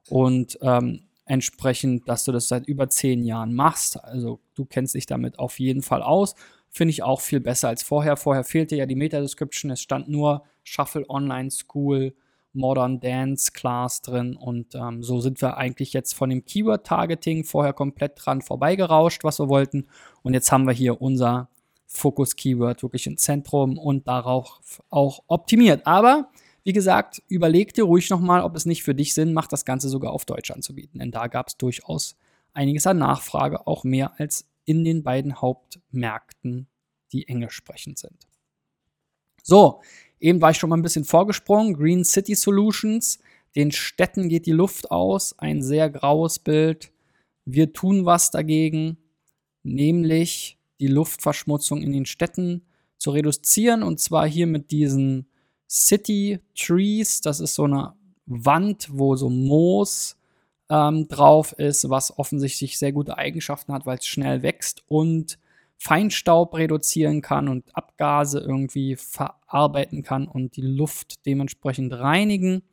Und 0.10 0.58
ähm, 0.62 1.04
entsprechend, 1.28 2.08
dass 2.08 2.24
du 2.24 2.32
das 2.32 2.48
seit 2.48 2.68
über 2.68 2.90
zehn 2.90 3.24
Jahren 3.24 3.54
machst. 3.54 4.04
Also 4.04 4.40
du 4.56 4.66
kennst 4.66 4.96
dich 4.96 5.06
damit 5.06 5.40
auf 5.40 5.60
jeden 5.60 5.82
Fall 5.82 6.02
aus. 6.02 6.36
Finde 6.70 6.92
ich 6.92 7.04
auch 7.04 7.22
viel 7.22 7.40
besser 7.40 7.70
als 7.70 7.84
vorher. 7.84 8.18
Vorher 8.18 8.44
fehlte 8.44 8.76
ja 8.76 8.86
die 8.86 8.96
Meta-Description. 8.96 9.72
Es 9.72 9.82
stand 9.82 10.10
nur 10.10 10.44
Shuffle 10.64 11.06
Online 11.10 11.52
School 11.52 12.14
Modern 12.54 13.00
Dance 13.00 13.52
Class 13.52 14.02
drin. 14.02 14.36
Und 14.36 14.76
ähm, 14.76 15.04
so 15.04 15.22
sind 15.22 15.42
wir 15.42 15.58
eigentlich 15.58 15.94
jetzt 15.94 16.14
von 16.14 16.30
dem 16.30 16.44
Keyword-Targeting 16.44 17.44
vorher 17.44 17.74
komplett 17.74 18.14
dran 18.16 18.42
vorbeigerauscht, 18.42 19.24
was 19.24 19.40
wir 19.40 19.50
wollten. 19.50 19.88
Und 20.24 20.34
jetzt 20.34 20.52
haben 20.52 20.66
wir 20.66 20.74
hier 20.74 21.02
unser 21.02 21.50
Fokus-Keyword 21.88 22.84
wirklich 22.84 23.08
im 23.08 23.18
Zentrum 23.18 23.78
und 23.78 24.08
darauf 24.08 24.82
auch 24.90 25.24
optimiert. 25.28 25.88
Aber 25.88 26.30
wie 26.68 26.74
gesagt, 26.74 27.24
überleg 27.30 27.74
dir 27.74 27.86
ruhig 27.86 28.10
nochmal, 28.10 28.44
ob 28.44 28.54
es 28.54 28.66
nicht 28.66 28.84
für 28.84 28.94
dich 28.94 29.14
Sinn 29.14 29.32
macht, 29.32 29.54
das 29.54 29.64
Ganze 29.64 29.88
sogar 29.88 30.12
auf 30.12 30.26
Deutsch 30.26 30.52
anzubieten. 30.52 31.00
Denn 31.00 31.12
da 31.12 31.28
gab 31.28 31.48
es 31.48 31.56
durchaus 31.56 32.18
einiges 32.52 32.86
an 32.86 32.98
Nachfrage, 32.98 33.66
auch 33.68 33.86
mehr 33.86 34.20
als 34.20 34.50
in 34.66 34.84
den 34.84 35.02
beiden 35.02 35.40
Hauptmärkten, 35.40 36.68
die 37.14 37.26
englisch 37.30 37.54
sprechend 37.54 38.00
sind. 38.00 38.28
So, 39.42 39.80
eben 40.20 40.42
war 40.42 40.52
ich 40.52 40.58
schon 40.58 40.70
mal 40.70 40.76
ein 40.76 40.82
bisschen 40.82 41.06
vorgesprungen. 41.06 41.74
Green 41.74 42.04
City 42.04 42.36
Solutions. 42.36 43.20
Den 43.56 43.72
Städten 43.72 44.28
geht 44.28 44.46
die 44.46 44.52
Luft 44.52 44.92
aus. 44.92 45.40
Ein 45.40 45.62
sehr 45.62 45.90
graues 45.90 46.38
Bild. 46.38 46.92
Wir 47.46 47.72
tun 47.72 48.06
was 48.06 48.30
dagegen, 48.30 48.98
nämlich 49.64 50.60
die 50.82 50.88
Luftverschmutzung 50.88 51.82
in 51.82 51.94
den 51.94 52.06
Städten 52.06 52.66
zu 52.98 53.12
reduzieren. 53.12 53.84
Und 53.84 54.02
zwar 54.02 54.28
hier 54.28 54.48
mit 54.48 54.72
diesen 54.72 55.30
City 55.70 56.40
Trees. 56.56 57.22
Das 57.22 57.40
ist 57.40 57.56
so 57.56 57.64
eine 57.64 57.94
Wand, 58.26 58.90
wo 58.92 59.16
so 59.16 59.30
Moos 59.30 60.18
ähm, 60.70 61.08
drauf 61.08 61.54
ist, 61.54 61.90
was 61.90 62.18
offensichtlich 62.18 62.78
sehr 62.78 62.92
gute 62.92 63.18
Eigenschaften 63.18 63.74
hat, 63.74 63.86
weil 63.86 63.98
es 63.98 64.08
schnell 64.08 64.42
wächst 64.44 64.84
und 64.88 65.40
Feinstaub 65.78 66.56
reduzieren 66.56 67.22
kann 67.22 67.48
und 67.48 67.64
Abgase 67.76 68.40
irgendwie 68.40 68.96
verarbeiten 68.96 70.04
kann 70.04 70.28
und 70.28 70.56
die 70.56 70.62
Luft 70.62 71.26
dementsprechend 71.26 71.94
reinigen. 71.94 72.64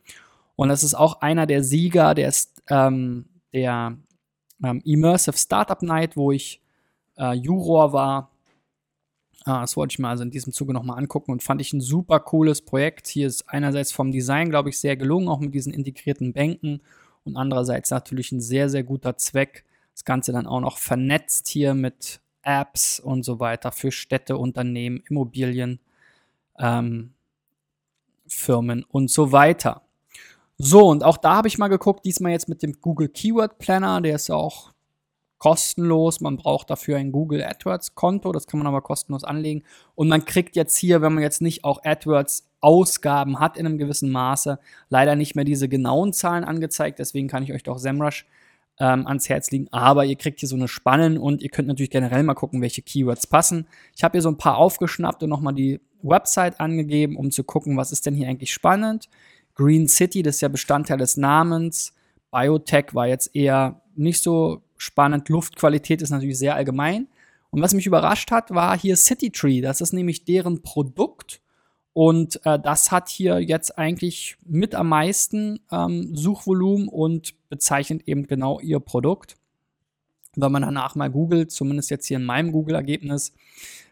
Und 0.57 0.69
das 0.69 0.83
ist 0.83 0.95
auch 0.95 1.21
einer 1.21 1.47
der 1.47 1.63
Sieger 1.63 2.15
der, 2.15 2.33
ähm, 2.71 3.27
der 3.53 3.97
ähm, 4.63 4.81
Immersive 4.85 5.37
Startup 5.37 5.83
Night, 5.83 6.17
wo 6.17 6.33
ich 6.33 6.63
äh, 7.19 7.35
Juror 7.35 7.93
war. 7.93 8.31
Ah, 9.47 9.61
das 9.61 9.77
wollte 9.77 9.93
ich 9.93 9.99
mal 9.99 10.09
also 10.09 10.23
in 10.23 10.31
diesem 10.31 10.55
Zuge 10.55 10.73
nochmal 10.73 10.99
angucken 10.99 11.31
und 11.31 11.43
fand 11.43 11.61
ich 11.61 11.73
ein 11.75 11.83
super 11.83 12.19
cooles 12.19 12.63
Projekt. 12.63 13.09
Hier 13.09 13.27
ist 13.27 13.47
einerseits 13.47 13.93
vom 13.93 14.11
Design, 14.11 14.49
glaube 14.49 14.71
ich, 14.71 14.79
sehr 14.79 14.97
gelungen, 14.97 15.29
auch 15.29 15.41
mit 15.41 15.55
diesen 15.55 15.73
integrierten 15.75 16.33
Bänken 16.33 16.81
und 17.25 17.37
andererseits 17.37 17.91
natürlich 17.91 18.33
ein 18.33 18.41
sehr, 18.41 18.71
sehr 18.71 18.85
guter 18.85 19.19
Zweck. 19.19 19.65
Das 19.93 20.07
Ganze 20.07 20.33
dann 20.33 20.47
auch 20.47 20.61
noch 20.61 20.79
vernetzt 20.79 21.49
hier 21.49 21.75
mit 21.75 22.21
Apps 22.43 23.01
und 23.01 23.23
so 23.23 23.39
weiter 23.39 23.71
für 23.71 23.93
Städte, 23.93 24.39
Unternehmen, 24.39 25.03
Immobilien, 25.09 25.79
ähm, 26.59 27.13
Firmen 28.27 28.85
und 28.85 29.11
so 29.11 29.33
weiter. 29.33 29.83
So, 30.57 30.89
und 30.89 31.05
auch 31.05 31.17
da 31.17 31.37
habe 31.37 31.49
ich 31.49 31.59
mal 31.59 31.69
geguckt, 31.69 32.05
diesmal 32.07 32.33
jetzt 32.33 32.49
mit 32.49 32.63
dem 32.63 32.81
Google 32.81 33.09
Keyword 33.09 33.59
Planner, 33.59 34.01
der 34.01 34.15
ist 34.17 34.29
ja 34.29 34.37
auch 34.37 34.74
kostenlos. 35.39 36.21
Man 36.21 36.37
braucht 36.37 36.71
dafür 36.71 36.97
ein 36.97 37.13
Google 37.13 37.43
AdWords 37.43 37.95
Konto, 37.95 38.33
das 38.33 38.47
kann 38.47 38.59
man 38.59 38.67
aber 38.67 38.81
kostenlos 38.81 39.25
anlegen. 39.25 39.63
Und 39.95 40.09
man 40.09 40.25
kriegt 40.25 40.57
jetzt 40.57 40.77
hier, 40.77 41.03
wenn 41.03 41.15
man 41.15 41.23
jetzt 41.23 41.43
nicht 41.43 41.65
auch 41.65 41.85
AdWords 41.85 42.51
Ausgaben 42.61 43.41
hat 43.41 43.59
in 43.59 43.67
einem 43.67 43.77
gewissen 43.77 44.11
Maße, 44.11 44.59
leider 44.89 45.17
nicht 45.17 45.35
mehr 45.35 45.45
diese 45.45 45.69
genauen 45.69 46.13
Zahlen 46.15 46.45
angezeigt. 46.45 46.99
Deswegen 46.99 47.29
kann 47.29 47.43
ich 47.43 47.53
euch 47.53 47.63
doch 47.63 47.79
SEMrush 47.79 48.27
ähm, 48.79 49.07
ans 49.07 49.29
Herz 49.29 49.51
liegen. 49.51 49.69
Aber 49.71 50.05
ihr 50.05 50.17
kriegt 50.17 50.41
hier 50.41 50.49
so 50.49 50.57
eine 50.57 50.69
Spannen 50.69 51.19
und 51.19 51.43
ihr 51.43 51.51
könnt 51.51 51.69
natürlich 51.69 51.91
generell 51.91 52.23
mal 52.23 52.35
gucken, 52.35 52.63
welche 52.63 52.83
Keywords 52.83 53.27
passen. 53.27 53.67
Ich 53.95 54.03
habe 54.03 54.13
hier 54.13 54.23
so 54.23 54.31
ein 54.31 54.39
paar 54.39 54.57
aufgeschnappt 54.57 55.23
und 55.23 55.31
nochmal 55.31 55.55
die 55.55 55.81
Website 56.03 56.61
angegeben, 56.61 57.17
um 57.17 57.31
zu 57.31 57.45
gucken, 57.45 57.77
was 57.77 57.93
ist 57.93 58.07
denn 58.07 58.15
hier 58.15 58.29
eigentlich 58.29 58.53
spannend. 58.53 59.09
Green 59.55 59.87
City, 59.89 60.23
das 60.23 60.37
ist 60.37 60.41
ja 60.41 60.49
Bestandteil 60.49 60.99
des 60.99 61.17
Namens. 61.17 61.95
Biotech 62.31 62.95
war 62.95 63.07
jetzt 63.07 63.35
eher 63.35 63.83
nicht 63.95 64.23
so 64.23 64.63
spannend. 64.85 65.29
Luftqualität 65.29 66.03
ist 66.03 66.11
natürlich 66.11 66.39
sehr 66.39 66.55
allgemein. 66.55 67.09
Und 67.51 67.63
was 67.63 67.75
mich 67.75 67.87
überrascht 67.87 68.31
hat, 68.31 68.51
war 68.51 68.79
hier 68.79 68.97
City 68.97 69.31
Tree. 69.31 69.61
Das 69.61 69.81
ist 69.81 69.93
nämlich 69.93 70.25
deren 70.25 70.63
Produkt. 70.63 71.41
Und 71.93 72.45
äh, 72.45 72.59
das 72.59 72.91
hat 72.91 73.09
hier 73.09 73.39
jetzt 73.39 73.79
eigentlich 73.79 74.37
mit 74.45 74.75
am 74.75 74.89
meisten 74.89 75.61
ähm, 75.71 76.15
Suchvolumen 76.17 76.89
und 76.89 77.35
bezeichnet 77.49 78.03
eben 78.07 78.27
genau 78.27 78.59
ihr 78.61 78.81
Produkt. 78.81 79.37
wenn 80.37 80.51
man 80.51 80.63
danach 80.63 80.97
mal 80.97 81.11
googelt, 81.11 81.53
zumindest 81.53 81.91
jetzt 81.91 82.07
hier 82.07 82.17
in 82.17 82.25
meinem 82.25 82.51
Google-Ergebnis, 82.51 83.33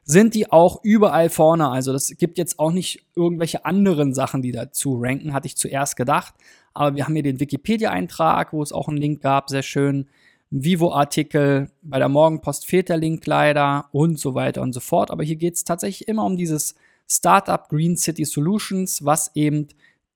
sind 0.03 0.35
die 0.35 0.51
auch 0.51 0.83
überall 0.83 1.31
vorne. 1.31 1.69
Also 1.69 1.93
das 1.93 2.09
gibt 2.19 2.39
jetzt 2.39 2.59
auch 2.59 2.73
nicht 2.73 3.07
irgendwelche 3.15 3.65
anderen 3.65 4.13
Sachen, 4.13 4.43
die 4.43 4.51
dazu 4.51 4.99
ranken, 5.01 5.33
hatte 5.33 5.47
ich 5.47 5.57
zuerst 5.57 5.97
gedacht. 5.97 6.35
Aber 6.75 6.97
wir 6.97 7.05
haben 7.05 7.15
hier 7.15 7.23
den 7.23 7.39
Wikipedia-Eintrag, 7.39 8.53
wo 8.53 8.61
es 8.61 8.73
auch 8.73 8.89
einen 8.89 8.97
Link 8.97 9.23
gab, 9.23 9.49
sehr 9.49 9.63
schön. 9.63 10.09
Vivo-Artikel, 10.52 11.71
bei 11.80 11.99
der 11.99 12.11
Morgenpost 12.11 12.66
fehlt 12.66 12.90
der 12.90 12.99
Link 12.99 13.26
leider 13.26 13.87
und 13.90 14.18
so 14.18 14.35
weiter 14.35 14.61
und 14.61 14.75
so 14.75 14.80
fort. 14.80 15.11
Aber 15.11 15.25
hier 15.25 15.37
geht 15.37 15.54
es 15.54 15.64
tatsächlich 15.64 16.09
immer 16.09 16.26
um 16.26 16.37
dieses 16.37 16.75
Startup 17.09 17.68
Green 17.71 17.97
City 17.97 18.26
Solutions, 18.26 19.02
was 19.02 19.35
eben 19.35 19.68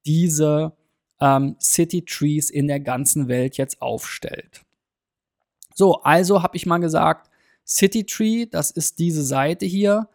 diese 0.05 0.73
ähm, 1.21 1.57
City 1.59 2.03
Trees 2.03 2.51
in 2.51 2.69
der 2.69 2.81
ganzen 2.81 3.29
Welt 3.29 3.57
jetzt 3.57 3.81
aufstellt. 3.81 4.61
So, 5.75 6.03
also 6.03 6.43
habe 6.43 6.57
ich 6.57 6.67
mal 6.67 6.79
gesagt, 6.79 7.31
City 7.67 8.05
Tree, 8.05 8.45
das 8.45 8.71
ist 8.71 8.99
diese 8.99 9.23
Seite 9.23 9.65
hier. 9.65 10.09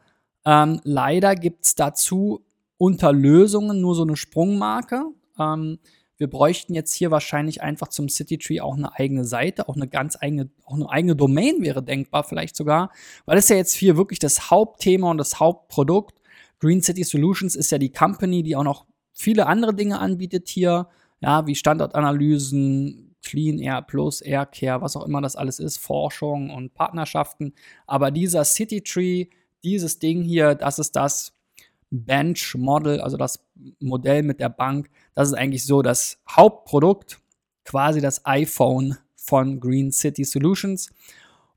Ähm, 0.46 0.82
leider 0.84 1.36
gibt 1.36 1.66
es 1.66 1.74
dazu 1.74 2.46
unter 2.78 3.12
Lösungen 3.12 3.82
nur 3.82 3.96
so 3.96 4.04
eine 4.04 4.16
Sprungmarke. 4.16 5.06
Ähm, 5.40 5.80
wir 6.22 6.30
bräuchten 6.30 6.76
jetzt 6.76 6.94
hier 6.94 7.10
wahrscheinlich 7.10 7.64
einfach 7.64 7.88
zum 7.88 8.08
City 8.08 8.38
Tree 8.38 8.62
auch 8.62 8.78
eine 8.78 8.96
eigene 8.96 9.26
Seite, 9.26 9.68
auch 9.68 9.76
eine 9.76 9.88
ganz 9.88 10.16
eigene, 10.22 10.52
auch 10.66 10.76
eine 10.76 10.88
eigene 10.88 11.16
Domain 11.16 11.64
wäre 11.64 11.82
denkbar 11.82 12.24
vielleicht 12.24 12.56
sogar, 12.56 12.92
weil 13.26 13.38
das 13.38 13.50
ja 13.50 13.56
jetzt 13.56 13.74
hier 13.74 13.98
wirklich 13.98 14.20
das 14.20 14.52
Hauptthema 14.52 15.10
und 15.10 15.18
das 15.18 15.40
Hauptprodukt. 15.40 16.22
Green 16.60 16.84
City 16.84 17.04
Solutions 17.04 17.56
ist 17.56 17.72
ja 17.72 17.80
die 17.80 17.92
Company, 17.92 18.44
die 18.44 18.56
auch 18.56 18.64
noch 18.64 18.86
viele 19.14 19.48
andere 19.48 19.74
Dinge 19.74 19.98
anbietet 19.98 20.48
hier, 20.48 20.90
ja, 21.22 21.48
wie 21.48 21.56
Standortanalysen, 21.56 23.16
Clean 23.24 23.58
Air 23.58 23.82
Plus, 23.82 24.22
Air 24.22 24.46
Care, 24.46 24.80
was 24.82 24.96
auch 24.96 25.08
immer 25.08 25.22
das 25.22 25.36
alles 25.36 25.58
ist, 25.58 25.80
Forschung 25.80 26.52
und 26.52 26.76
Partnerschaften. 26.76 27.54
Aber 27.88 28.12
dieser 28.12 28.46
City 28.46 28.82
Tree, 28.82 29.26
dieses 29.64 29.98
Ding 29.98 30.22
hier, 30.22 30.54
das 30.54 30.78
ist 30.78 30.96
das 30.96 31.34
Bench 31.90 32.56
Model, 32.56 33.02
also 33.02 33.18
das 33.18 33.44
Modell 33.80 34.22
mit 34.22 34.40
der 34.40 34.50
Bank. 34.50 34.90
Das 35.14 35.28
ist 35.30 35.34
eigentlich 35.34 35.66
so 35.66 35.82
das 35.82 36.20
Hauptprodukt, 36.30 37.20
quasi 37.66 38.02
das 38.02 38.26
iPhone 38.26 38.98
von 39.16 39.60
Green 39.60 39.92
City 39.92 40.24
Solutions. 40.24 40.90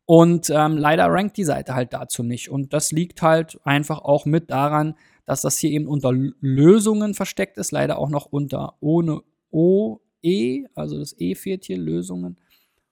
Und 0.06 0.50
ähm, 0.50 0.76
leider 0.76 1.06
rankt 1.06 1.36
die 1.36 1.44
Seite 1.44 1.74
halt 1.74 1.92
dazu 1.92 2.22
nicht. 2.22 2.50
Und 2.50 2.72
das 2.72 2.92
liegt 2.92 3.22
halt 3.22 3.58
einfach 3.64 4.00
auch 4.00 4.26
mit 4.26 4.50
daran, 4.50 4.94
dass 5.24 5.40
das 5.40 5.58
hier 5.58 5.70
eben 5.70 5.86
unter 5.86 6.12
Lösungen 6.12 7.14
versteckt 7.14 7.56
ist, 7.56 7.72
leider 7.72 7.98
auch 7.98 8.10
noch 8.10 8.26
unter 8.26 8.74
ohne 8.80 9.22
OE, 9.50 10.66
also 10.74 10.98
das 10.98 11.18
E 11.18 11.34
fehlt 11.34 11.64
hier, 11.64 11.78
Lösungen. 11.78 12.36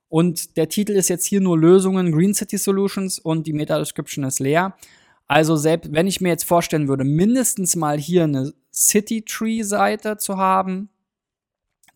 Und 0.09 0.57
der 0.57 0.69
Titel 0.69 0.93
ist 0.93 1.09
jetzt 1.09 1.25
hier 1.25 1.41
nur 1.41 1.57
Lösungen 1.57 2.11
Green 2.11 2.33
City 2.33 2.57
Solutions 2.57 3.19
und 3.19 3.45
die 3.45 3.53
Meta-Description 3.53 4.23
ist 4.23 4.39
leer. 4.39 4.75
Also 5.27 5.55
selbst 5.55 5.93
wenn 5.93 6.07
ich 6.07 6.21
mir 6.21 6.29
jetzt 6.29 6.45
vorstellen 6.45 6.87
würde, 6.87 7.03
mindestens 7.03 7.75
mal 7.75 7.97
hier 7.99 8.23
eine 8.23 8.53
City 8.73 9.23
Tree 9.23 9.61
Seite 9.63 10.17
zu 10.17 10.37
haben, 10.37 10.89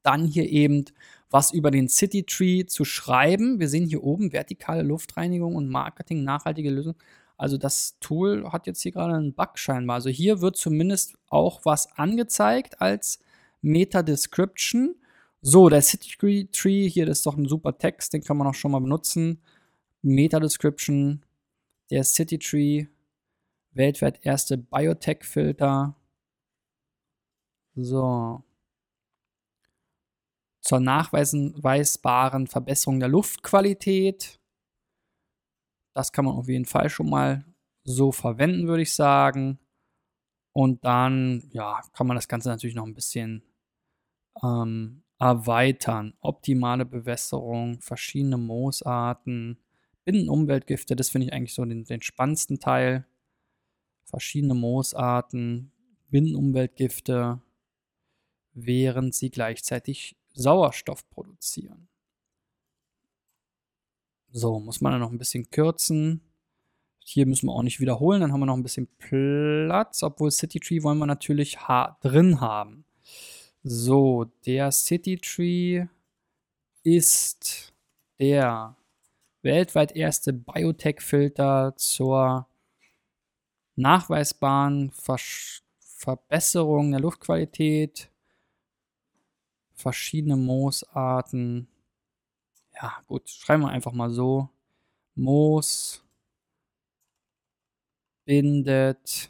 dann 0.03 0.25
hier 0.25 0.49
eben 0.49 0.85
was 1.29 1.51
über 1.51 1.71
den 1.71 1.89
City 1.89 2.23
Tree 2.23 2.65
zu 2.65 2.85
schreiben. 2.85 3.59
Wir 3.59 3.67
sehen 3.67 3.85
hier 3.85 4.03
oben 4.03 4.31
vertikale 4.31 4.83
Luftreinigung 4.83 5.55
und 5.55 5.69
Marketing, 5.69 6.23
nachhaltige 6.23 6.69
Lösung. 6.69 6.95
Also 7.35 7.57
das 7.57 7.97
Tool 7.99 8.51
hat 8.51 8.65
jetzt 8.65 8.81
hier 8.81 8.91
gerade 8.91 9.15
einen 9.15 9.33
Bug 9.33 9.57
scheinbar. 9.59 9.95
Also 9.95 10.09
hier 10.09 10.41
wird 10.41 10.55
zumindest 10.55 11.15
auch 11.27 11.65
was 11.65 11.91
angezeigt 11.97 12.79
als 12.81 13.19
Meta 13.61 14.01
Description. 14.01 14.95
So, 15.41 15.69
der 15.69 15.81
City 15.81 16.47
Tree, 16.51 16.89
hier 16.89 17.07
ist 17.07 17.25
doch 17.25 17.37
ein 17.37 17.47
super 17.47 17.77
Text, 17.77 18.13
den 18.13 18.23
kann 18.23 18.37
man 18.37 18.47
auch 18.47 18.55
schon 18.55 18.71
mal 18.71 18.79
benutzen. 18.79 19.41
Meta 20.01 20.39
Description, 20.39 21.23
der 21.91 22.03
City 22.05 22.39
Tree, 22.39 22.85
weltweit 23.73 24.25
erste 24.25 24.57
Biotech-Filter. 24.57 25.96
So 27.77 28.43
zur 30.61 30.79
nachweisbaren 30.81 32.47
Verbesserung 32.47 32.99
der 32.99 33.07
Luftqualität. 33.07 34.37
Das 35.93 36.11
kann 36.11 36.25
man 36.25 36.35
auf 36.35 36.49
jeden 36.49 36.65
Fall 36.65 36.89
schon 36.89 37.09
mal 37.09 37.45
so 37.85 38.11
verwenden, 38.11 38.67
würde 38.67 38.81
ich 38.81 38.93
sagen. 38.93 39.59
Und 40.51 40.83
dann, 40.83 41.49
ja, 41.53 41.81
kann 41.93 42.07
man 42.07 42.15
das 42.15 42.27
Ganze 42.27 42.49
natürlich 42.49 42.75
noch 42.75 42.85
ein 42.85 42.95
bisschen 42.95 43.43
ähm, 44.43 45.03
erweitern. 45.19 46.15
Optimale 46.19 46.85
Bewässerung, 46.85 47.79
verschiedene 47.79 48.37
Moosarten, 48.37 49.59
Binnenumweltgifte, 50.03 50.95
das 50.95 51.09
finde 51.09 51.27
ich 51.27 51.33
eigentlich 51.33 51.53
so 51.53 51.63
den, 51.63 51.85
den 51.85 52.01
spannendsten 52.01 52.59
Teil. 52.59 53.05
Verschiedene 54.03 54.53
Moosarten, 54.53 55.71
Binnenumweltgifte, 56.09 57.41
während 58.57 59.13
sie 59.13 59.29
gleichzeitig 59.29 60.15
Sauerstoff 60.33 61.07
produzieren. 61.09 61.87
So, 64.31 64.59
muss 64.59 64.81
man 64.81 64.91
dann 64.91 65.01
noch 65.01 65.11
ein 65.11 65.17
bisschen 65.17 65.49
kürzen. 65.49 66.21
Hier 66.99 67.25
müssen 67.25 67.47
wir 67.47 67.53
auch 67.53 67.63
nicht 67.63 67.79
wiederholen, 67.79 68.19
dann 68.19 68.33
haben 68.33 68.41
wir 68.41 68.47
noch 68.47 68.57
ein 68.57 68.63
bisschen 68.63 68.87
Platz, 68.97 70.03
obwohl 70.03 70.31
City 70.31 70.59
Tree 70.59 70.83
wollen 70.83 70.97
wir 70.97 71.05
natürlich 71.05 71.57
drin 72.01 72.41
haben. 72.41 72.83
So, 73.63 74.25
der 74.45 74.71
City 74.71 75.17
Tree 75.17 75.85
ist 76.83 77.73
der 78.19 78.75
weltweit 79.41 79.95
erste 79.95 80.33
Biotech-Filter 80.33 81.75
zur 81.77 82.47
nachweisbaren 83.75 84.91
Versch 84.91 85.63
Verbesserung 85.79 86.91
der 86.91 86.99
Luftqualität 86.99 88.11
verschiedene 89.77 90.35
Moosarten. 90.35 91.67
Ja, 92.73 93.01
gut, 93.07 93.29
schreiben 93.29 93.63
wir 93.63 93.69
einfach 93.69 93.93
mal 93.93 94.09
so. 94.09 94.49
Moos 95.15 96.03
bindet 98.25 99.29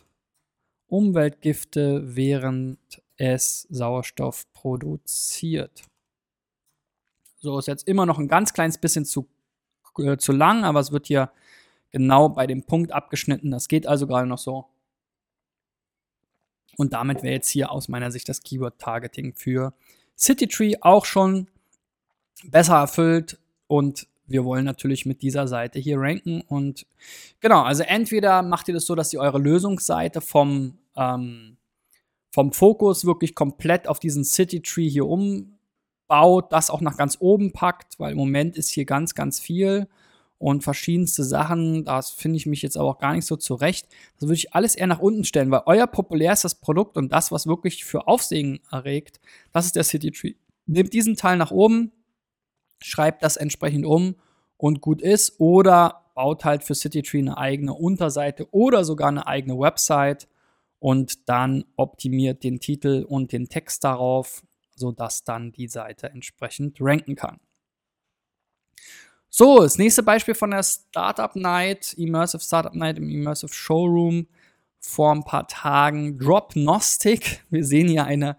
Umweltgifte, 0.87 2.15
während 2.15 2.79
es 3.17 3.67
Sauerstoff 3.69 4.51
produziert. 4.53 5.83
So 7.39 7.59
ist 7.59 7.67
jetzt 7.67 7.87
immer 7.87 8.05
noch 8.05 8.17
ein 8.17 8.27
ganz 8.27 8.53
kleines 8.53 8.79
bisschen 8.79 9.05
zu, 9.05 9.27
äh, 9.99 10.17
zu 10.17 10.31
lang, 10.31 10.63
aber 10.63 10.79
es 10.79 10.91
wird 10.91 11.07
hier 11.07 11.31
genau 11.91 12.29
bei 12.29 12.47
dem 12.47 12.63
Punkt 12.63 12.91
abgeschnitten. 12.91 13.51
Das 13.51 13.67
geht 13.67 13.85
also 13.85 14.07
gerade 14.07 14.27
noch 14.27 14.39
so. 14.39 14.65
Und 16.77 16.93
damit 16.93 17.23
wäre 17.23 17.33
jetzt 17.33 17.49
hier 17.49 17.71
aus 17.71 17.89
meiner 17.89 18.11
Sicht 18.11 18.29
das 18.29 18.41
Keyword-Targeting 18.41 19.33
für 19.35 19.73
CityTree 20.17 20.77
auch 20.81 21.05
schon 21.05 21.47
besser 22.43 22.75
erfüllt 22.75 23.37
und 23.67 24.07
wir 24.27 24.43
wollen 24.43 24.65
natürlich 24.65 25.05
mit 25.05 25.21
dieser 25.21 25.47
Seite 25.47 25.79
hier 25.79 25.97
ranken. 25.99 26.41
Und 26.41 26.85
genau, 27.39 27.61
also 27.61 27.83
entweder 27.83 28.41
macht 28.41 28.67
ihr 28.67 28.73
das 28.73 28.85
so, 28.85 28.93
dass 28.93 29.13
ihr 29.13 29.21
eure 29.21 29.39
Lösungsseite 29.39 30.21
vom, 30.21 30.77
ähm, 30.95 31.57
vom 32.31 32.51
Fokus 32.51 33.05
wirklich 33.05 33.35
komplett 33.35 33.87
auf 33.87 33.99
diesen 33.99 34.25
City 34.25 34.61
Tree 34.61 34.89
hier 34.89 35.05
umbaut, 35.05 36.51
das 36.51 36.69
auch 36.69 36.81
nach 36.81 36.97
ganz 36.97 37.17
oben 37.19 37.53
packt, 37.53 37.99
weil 37.99 38.11
im 38.11 38.17
Moment 38.17 38.57
ist 38.57 38.69
hier 38.69 38.85
ganz, 38.85 39.15
ganz 39.15 39.39
viel 39.39 39.87
und 40.39 40.63
verschiedenste 40.63 41.23
Sachen. 41.23 41.85
Das 41.85 42.11
finde 42.11 42.37
ich 42.37 42.45
mich 42.45 42.61
jetzt 42.61 42.77
aber 42.77 42.89
auch 42.89 42.99
gar 42.99 43.13
nicht 43.13 43.25
so 43.25 43.35
zurecht. 43.35 43.87
Das 44.19 44.23
würde 44.23 44.35
ich 44.35 44.53
alles 44.53 44.75
eher 44.75 44.87
nach 44.87 44.99
unten 44.99 45.23
stellen, 45.23 45.51
weil 45.51 45.63
euer 45.65 45.87
populärstes 45.87 46.55
Produkt 46.55 46.97
und 46.97 47.11
das, 47.11 47.31
was 47.31 47.47
wirklich 47.47 47.85
für 47.85 48.07
Aufsehen 48.07 48.59
erregt, 48.71 49.19
das 49.51 49.65
ist 49.65 49.75
der 49.75 49.83
City 49.83 50.11
Tree. 50.11 50.35
Nehmt 50.65 50.93
diesen 50.93 51.15
Teil 51.15 51.37
nach 51.37 51.51
oben, 51.51 51.91
schreibt 52.79 53.23
das 53.23 53.37
entsprechend 53.37 53.85
um 53.85 54.15
und 54.57 54.81
gut 54.81 55.01
ist 55.01 55.39
oder 55.39 56.03
baut 56.17 56.45
halt 56.45 56.63
für 56.63 56.73
CityTree 56.73 57.19
eine 57.19 57.37
eigene 57.37 57.73
Unterseite 57.75 58.47
oder 58.51 58.83
sogar 58.83 59.09
eine 59.09 59.27
eigene 59.27 59.57
Website 59.59 60.27
und 60.79 61.29
dann 61.29 61.63
optimiert 61.75 62.43
den 62.43 62.59
Titel 62.59 63.05
und 63.07 63.31
den 63.31 63.49
Text 63.49 63.83
darauf, 63.83 64.43
sodass 64.75 65.23
dann 65.23 65.51
die 65.51 65.67
Seite 65.67 66.09
entsprechend 66.09 66.77
ranken 66.79 67.15
kann. 67.15 67.39
So, 69.39 69.59
das 69.59 69.77
nächste 69.77 70.01
Beispiel 70.01 70.33
von 70.33 70.49
der 70.49 70.63
Startup 70.63 71.35
Night, 71.35 71.93
Immersive 71.93 72.41
Startup 72.41 72.73
Night 72.73 72.97
im 72.97 73.07
Immersive 73.07 73.53
Showroom 73.53 74.25
vor 74.79 75.11
ein 75.13 75.23
paar 75.23 75.47
Tagen. 75.47 76.17
Dropnostic. 76.17 77.45
Wir 77.51 77.63
sehen 77.63 77.87
hier 77.87 78.05
eine 78.05 78.35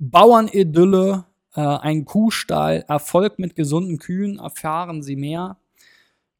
Bauernidylle 0.00 1.26
äh, 1.54 1.60
ein 1.60 2.04
Kuhstall, 2.04 2.84
Erfolg 2.88 3.38
mit 3.38 3.54
gesunden 3.54 3.98
Kühen, 3.98 4.40
erfahren 4.40 5.04
Sie 5.04 5.14
mehr. 5.14 5.56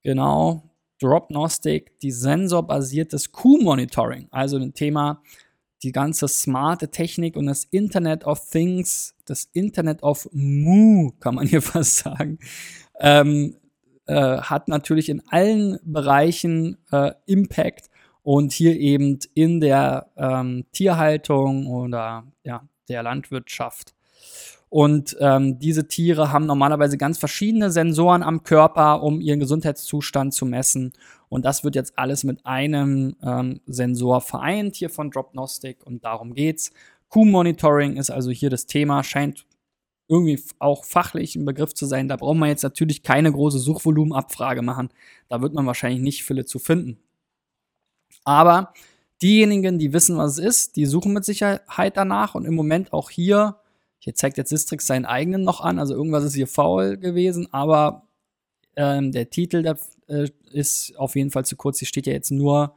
Genau, 0.03 0.69
Dropnostic, 1.01 2.01
die 2.01 2.11
sensorbasiertes 2.11 3.31
Kuhmonitoring, 3.31 4.27
also 4.33 4.57
ein 4.57 4.75
Thema, 4.75 5.23
die 5.85 5.93
ganze 5.93 6.27
smarte 6.27 6.91
Technik 6.91 7.37
und 7.37 7.47
das 7.47 7.63
Internet 7.65 8.25
of 8.25 8.51
Things, 8.51 9.15
das 9.25 9.45
Internet 9.53 10.03
of 10.03 10.29
Moo, 10.33 11.13
kann 11.21 11.37
man 11.37 11.47
hier 11.47 11.63
fast 11.63 11.99
sagen, 11.99 12.41
ähm, 13.01 13.57
äh, 14.07 14.39
hat 14.39 14.69
natürlich 14.69 15.09
in 15.09 15.23
allen 15.29 15.79
Bereichen 15.85 16.79
äh, 16.91 17.13
Impact 17.27 17.91
und 18.23 18.53
hier 18.53 18.77
eben 18.77 19.19
in 19.35 19.61
der 19.61 20.11
ähm, 20.17 20.65
Tierhaltung 20.73 21.67
oder 21.67 22.25
ja, 22.45 22.63
der 22.89 23.03
Landwirtschaft. 23.03 23.95
Und 24.69 25.17
ähm, 25.21 25.59
diese 25.59 25.87
Tiere 25.87 26.33
haben 26.33 26.47
normalerweise 26.47 26.99
ganz 26.99 27.19
verschiedene 27.19 27.71
Sensoren 27.71 28.23
am 28.23 28.43
Körper, 28.43 29.03
um 29.03 29.21
ihren 29.21 29.39
Gesundheitszustand 29.39 30.35
zu 30.35 30.45
messen. 30.45 30.93
Und 31.29 31.45
das 31.45 31.63
wird 31.63 31.77
jetzt 31.77 31.99
alles 31.99 32.25
mit 32.25 32.45
einem 32.45 33.17
ähm, 33.23 33.61
Sensor 33.67 34.21
vereint 34.21 34.77
hier 34.77 34.91
von 34.91 35.11
Dropnostic 35.11 35.87
und 35.87 36.05
darum 36.05 36.35
geht's. 36.35 36.73
Kuh-Monitoring 37.09 37.97
ist 37.97 38.11
also 38.11 38.31
hier 38.31 38.51
das 38.51 38.67
Thema, 38.67 39.05
scheint 39.05 39.47
irgendwie 40.09 40.41
auch 40.59 40.85
fachlich 40.85 41.37
ein 41.37 41.45
Begriff 41.45 41.75
zu 41.75 41.87
sein. 41.87 42.09
Da 42.09 42.17
braucht 42.17 42.37
man 42.37 42.49
jetzt 42.49 42.63
natürlich 42.63 43.03
keine 43.03 43.33
große 43.33 43.59
Suchvolumenabfrage 43.59 44.63
machen. 44.63 44.91
Da 45.29 45.43
wird 45.43 45.55
man 45.55 45.67
wahrscheinlich 45.67 46.01
nicht 46.01 46.25
viele 46.25 46.45
zu 46.45 46.59
finden. 46.59 46.99
Aber 48.25 48.73
diejenigen, 49.23 49.79
die 49.79 49.93
wissen, 49.93 50.17
was 50.17 50.33
es 50.33 50.39
ist, 50.39 50.77
die 50.77 50.87
suchen 50.87 51.13
mit 51.13 51.25
Sicherheit 51.25 51.97
danach 51.97 52.35
und 52.35 52.45
im 52.45 52.55
Moment 52.55 52.93
auch 52.93 53.11
hier 53.11 53.57
hier 54.07 54.15
zeigt 54.15 54.39
jetzt 54.39 54.51
Sistrix 54.51 54.87
seinen 54.87 55.05
eigenen 55.05 55.43
noch 55.43 55.61
an, 55.61 55.81
also 55.81 55.93
irgendwas 55.93 56.23
ist 56.23 56.35
hier 56.35 56.47
faul 56.47 56.97
gewesen, 56.97 57.53
aber 57.53 58.07
ähm, 58.77 59.11
der 59.11 59.31
Titel 59.31 59.65
der, 59.65 59.79
äh, 60.07 60.29
ist 60.53 60.97
auf 60.97 61.17
jeden 61.17 61.33
Fall 61.33 61.45
zu 61.45 61.57
kurz. 61.57 61.81
Hier 61.81 61.89
steht 61.89 62.07
ja 62.07 62.13
jetzt 62.13 62.31
nur 62.31 62.75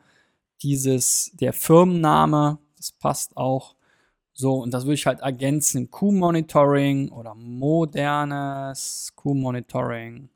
dieses, 0.63 1.31
der 1.39 1.53
Firmenname, 1.53 2.57
das 2.77 2.91
passt 2.93 3.37
auch. 3.37 3.75
So, 4.39 4.53
und 4.53 4.73
das 4.73 4.85
würde 4.85 4.93
ich 4.93 5.05
halt 5.05 5.19
ergänzen. 5.19 5.91
Q-Monitoring 5.91 7.09
oder 7.09 7.35
modernes 7.35 9.11
Q-Monitoring 9.13 10.29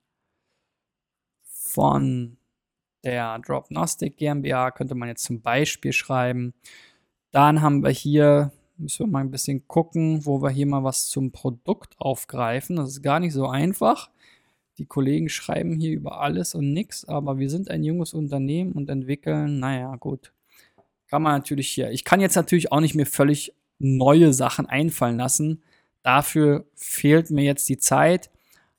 von 1.44 2.36
der 3.06 3.40
Dropnostic 3.40 4.18
GmbH 4.18 4.72
könnte 4.72 4.96
man 4.96 5.08
jetzt 5.08 5.24
zum 5.24 5.42
Beispiel 5.42 5.94
schreiben. 5.94 6.54
Dann 7.32 7.62
haben 7.62 7.82
wir 7.82 7.92
hier 7.92 8.52
Müssen 8.76 9.06
wir 9.06 9.12
mal 9.12 9.20
ein 9.22 9.32
bisschen 9.32 9.68
gucken, 9.68 10.26
wo 10.26 10.42
wir 10.42 10.50
hier 10.50 10.66
mal 10.66 10.84
was 10.84 11.08
zum 11.08 11.32
Produkt 11.32 11.94
aufgreifen. 12.00 12.76
Das 12.76 12.90
ist 12.90 13.04
gar 13.04 13.22
nicht 13.22 13.32
so 13.32 13.48
einfach. 13.48 14.10
Die 14.80 14.86
Kollegen 14.86 15.30
schreiben 15.30 15.80
hier 15.80 15.92
über 15.92 16.20
alles 16.20 16.56
und 16.56 16.74
nichts, 16.74 17.06
aber 17.06 17.38
wir 17.38 17.50
sind 17.50 17.70
ein 17.70 17.84
junges 17.84 18.14
Unternehmen 18.14 18.74
und 18.74 18.90
entwickeln, 18.90 19.60
naja, 19.60 19.96
gut. 19.96 20.34
Kann 21.08 21.22
man 21.22 21.34
natürlich 21.34 21.70
hier. 21.70 21.92
Ich 21.92 22.04
kann 22.04 22.20
jetzt 22.20 22.36
natürlich 22.36 22.72
auch 22.74 22.82
nicht 22.82 22.96
mir 22.96 23.06
völlig 23.06 23.54
neue 23.80 24.34
Sachen 24.34 24.66
einfallen 24.66 25.18
lassen. 25.18 25.64
Dafür 26.02 26.66
fehlt 26.76 27.32
mir 27.32 27.44
jetzt 27.44 27.68
die 27.70 27.78
Zeit, 27.78 28.30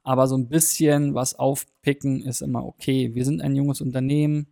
aber 0.02 0.26
so 0.26 0.37
ein 0.37 0.48
bisschen 0.48 1.14
was 1.14 1.35
aufpicken 1.35 2.22
ist 2.22 2.42
immer 2.42 2.64
okay. 2.64 3.14
Wir 3.14 3.24
sind 3.24 3.40
ein 3.40 3.57
junges 3.57 3.80
Unternehmen 3.80 4.46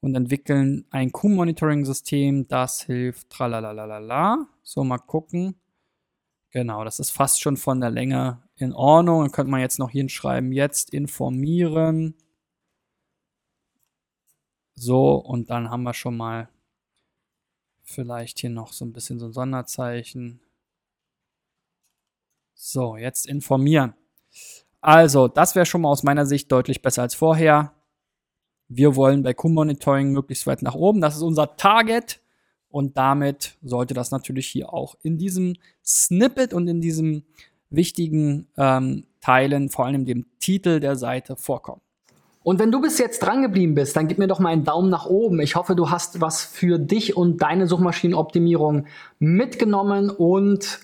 und 0.00 0.14
entwickeln 0.14 0.86
ein 0.90 1.12
Q-Monitoring-System, 1.12 2.48
das 2.48 2.82
hilft. 2.82 3.30
Tralalalala. 3.30 4.46
So, 4.62 4.84
mal 4.84 4.98
gucken. 4.98 5.56
Genau, 6.52 6.84
das 6.84 6.98
ist 6.98 7.10
fast 7.10 7.40
schon 7.40 7.56
von 7.56 7.80
der 7.80 7.90
Länge 7.90 8.42
in 8.56 8.72
Ordnung. 8.72 9.22
Dann 9.22 9.32
könnte 9.32 9.50
man 9.50 9.60
jetzt 9.60 9.78
noch 9.78 9.90
hinschreiben, 9.90 10.52
jetzt 10.52 10.90
informieren. 10.90 12.14
So, 14.74 15.14
und 15.14 15.50
dann 15.50 15.70
haben 15.70 15.82
wir 15.82 15.94
schon 15.94 16.16
mal 16.16 16.48
vielleicht 17.90 18.38
hier 18.38 18.50
noch 18.50 18.72
so 18.72 18.84
ein 18.84 18.92
bisschen 18.92 19.18
so 19.18 19.26
ein 19.26 19.32
Sonderzeichen. 19.32 20.40
So, 22.54 22.96
jetzt 22.96 23.26
informieren. 23.26 23.94
Also, 24.80 25.28
das 25.28 25.54
wäre 25.54 25.66
schon 25.66 25.82
mal 25.82 25.90
aus 25.90 26.02
meiner 26.02 26.26
Sicht 26.26 26.50
deutlich 26.52 26.82
besser 26.82 27.02
als 27.02 27.14
vorher. 27.14 27.74
Wir 28.68 28.96
wollen 28.96 29.22
bei 29.22 29.34
Q-Monitoring 29.34 30.12
möglichst 30.12 30.46
weit 30.46 30.62
nach 30.62 30.74
oben. 30.74 31.00
Das 31.00 31.16
ist 31.16 31.22
unser 31.22 31.56
Target. 31.56 32.20
Und 32.68 32.96
damit 32.96 33.56
sollte 33.62 33.94
das 33.94 34.12
natürlich 34.12 34.46
hier 34.46 34.72
auch 34.72 34.94
in 35.02 35.18
diesem 35.18 35.56
Snippet 35.84 36.54
und 36.54 36.68
in 36.68 36.80
diesem 36.80 37.24
wichtigen 37.68 38.48
ähm, 38.56 39.06
Teilen, 39.20 39.70
vor 39.70 39.86
allem 39.86 40.04
dem 40.04 40.26
Titel 40.38 40.78
der 40.78 40.96
Seite, 40.96 41.36
vorkommen. 41.36 41.82
Und 42.42 42.58
wenn 42.58 42.72
du 42.72 42.80
bis 42.80 42.98
jetzt 42.98 43.20
dran 43.20 43.42
geblieben 43.42 43.74
bist, 43.74 43.96
dann 43.96 44.08
gib 44.08 44.18
mir 44.18 44.26
doch 44.26 44.38
mal 44.38 44.48
einen 44.50 44.64
Daumen 44.64 44.88
nach 44.88 45.06
oben. 45.06 45.40
Ich 45.40 45.56
hoffe, 45.56 45.74
du 45.74 45.90
hast 45.90 46.20
was 46.20 46.42
für 46.42 46.78
dich 46.78 47.16
und 47.16 47.42
deine 47.42 47.66
Suchmaschinenoptimierung 47.66 48.86
mitgenommen 49.18 50.08
und 50.08 50.80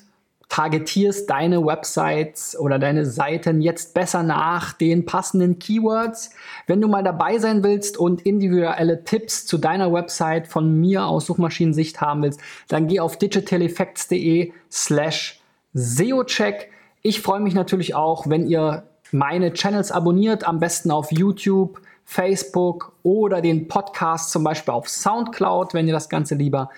targetierst 0.49 1.29
deine 1.29 1.65
Websites 1.65 2.59
oder 2.59 2.79
deine 2.79 3.05
Seiten 3.05 3.61
jetzt 3.61 3.95
besser 3.95 4.23
nach 4.23 4.73
den 4.75 5.05
passenden 5.05 5.59
Keywords. 5.59 6.31
Wenn 6.67 6.81
du 6.81 6.89
mal 6.89 7.03
dabei 7.03 7.39
sein 7.39 7.65
willst 7.65 7.99
und 7.99 8.23
individuelle 8.23 9.03
Tipps 9.05 9.45
zu 9.47 9.59
deiner 9.59 9.93
Website 9.93 10.47
von 10.47 10.79
mir 10.79 11.07
aus 11.07 11.27
Suchmaschinensicht 11.27 12.01
haben 12.01 12.23
willst, 12.23 12.41
dann 12.69 12.87
geh 12.87 13.01
auf 13.01 13.19
digitaleffects.de 13.19 14.53
slash 14.71 15.41
SEOcheck. 15.75 16.71
Ich 17.03 17.23
freue 17.23 17.41
mich 17.41 17.55
natürlich 17.55 17.95
auch, 17.95 18.29
wenn 18.29 18.47
ihr 18.47 18.85
meine 19.13 19.53
Channels 19.53 19.91
abonniert, 19.91 20.47
am 20.47 20.61
besten 20.61 20.91
auf 20.91 21.13
YouTube, 21.13 21.81
Facebook 22.05 22.93
oder 23.03 23.41
den 23.41 23.69
Podcast 23.69 24.31
zum 24.31 24.45
Beispiel 24.45 24.73
auf 24.73 24.89
SoundCloud, 24.89 25.75
wenn 25.75 25.87
ihr 25.87 25.93
das 25.93 26.09
Ganze 26.09 26.35
lieber 26.35 26.71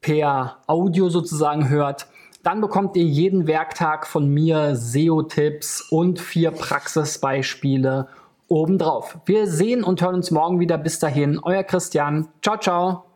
per 0.00 0.58
Audio 0.66 1.08
sozusagen 1.08 1.68
hört. 1.68 2.06
Dann 2.42 2.60
bekommt 2.60 2.96
ihr 2.96 3.04
jeden 3.04 3.46
Werktag 3.46 4.06
von 4.06 4.28
mir 4.28 4.74
SEO-Tipps 4.74 5.82
und 5.90 6.20
vier 6.20 6.50
Praxisbeispiele 6.52 8.08
obendrauf. 8.48 9.18
Wir 9.26 9.46
sehen 9.46 9.84
und 9.84 10.00
hören 10.02 10.16
uns 10.16 10.30
morgen 10.30 10.58
wieder. 10.58 10.78
Bis 10.78 10.98
dahin, 10.98 11.38
euer 11.42 11.62
Christian. 11.62 12.28
Ciao, 12.42 12.56
ciao. 12.56 13.09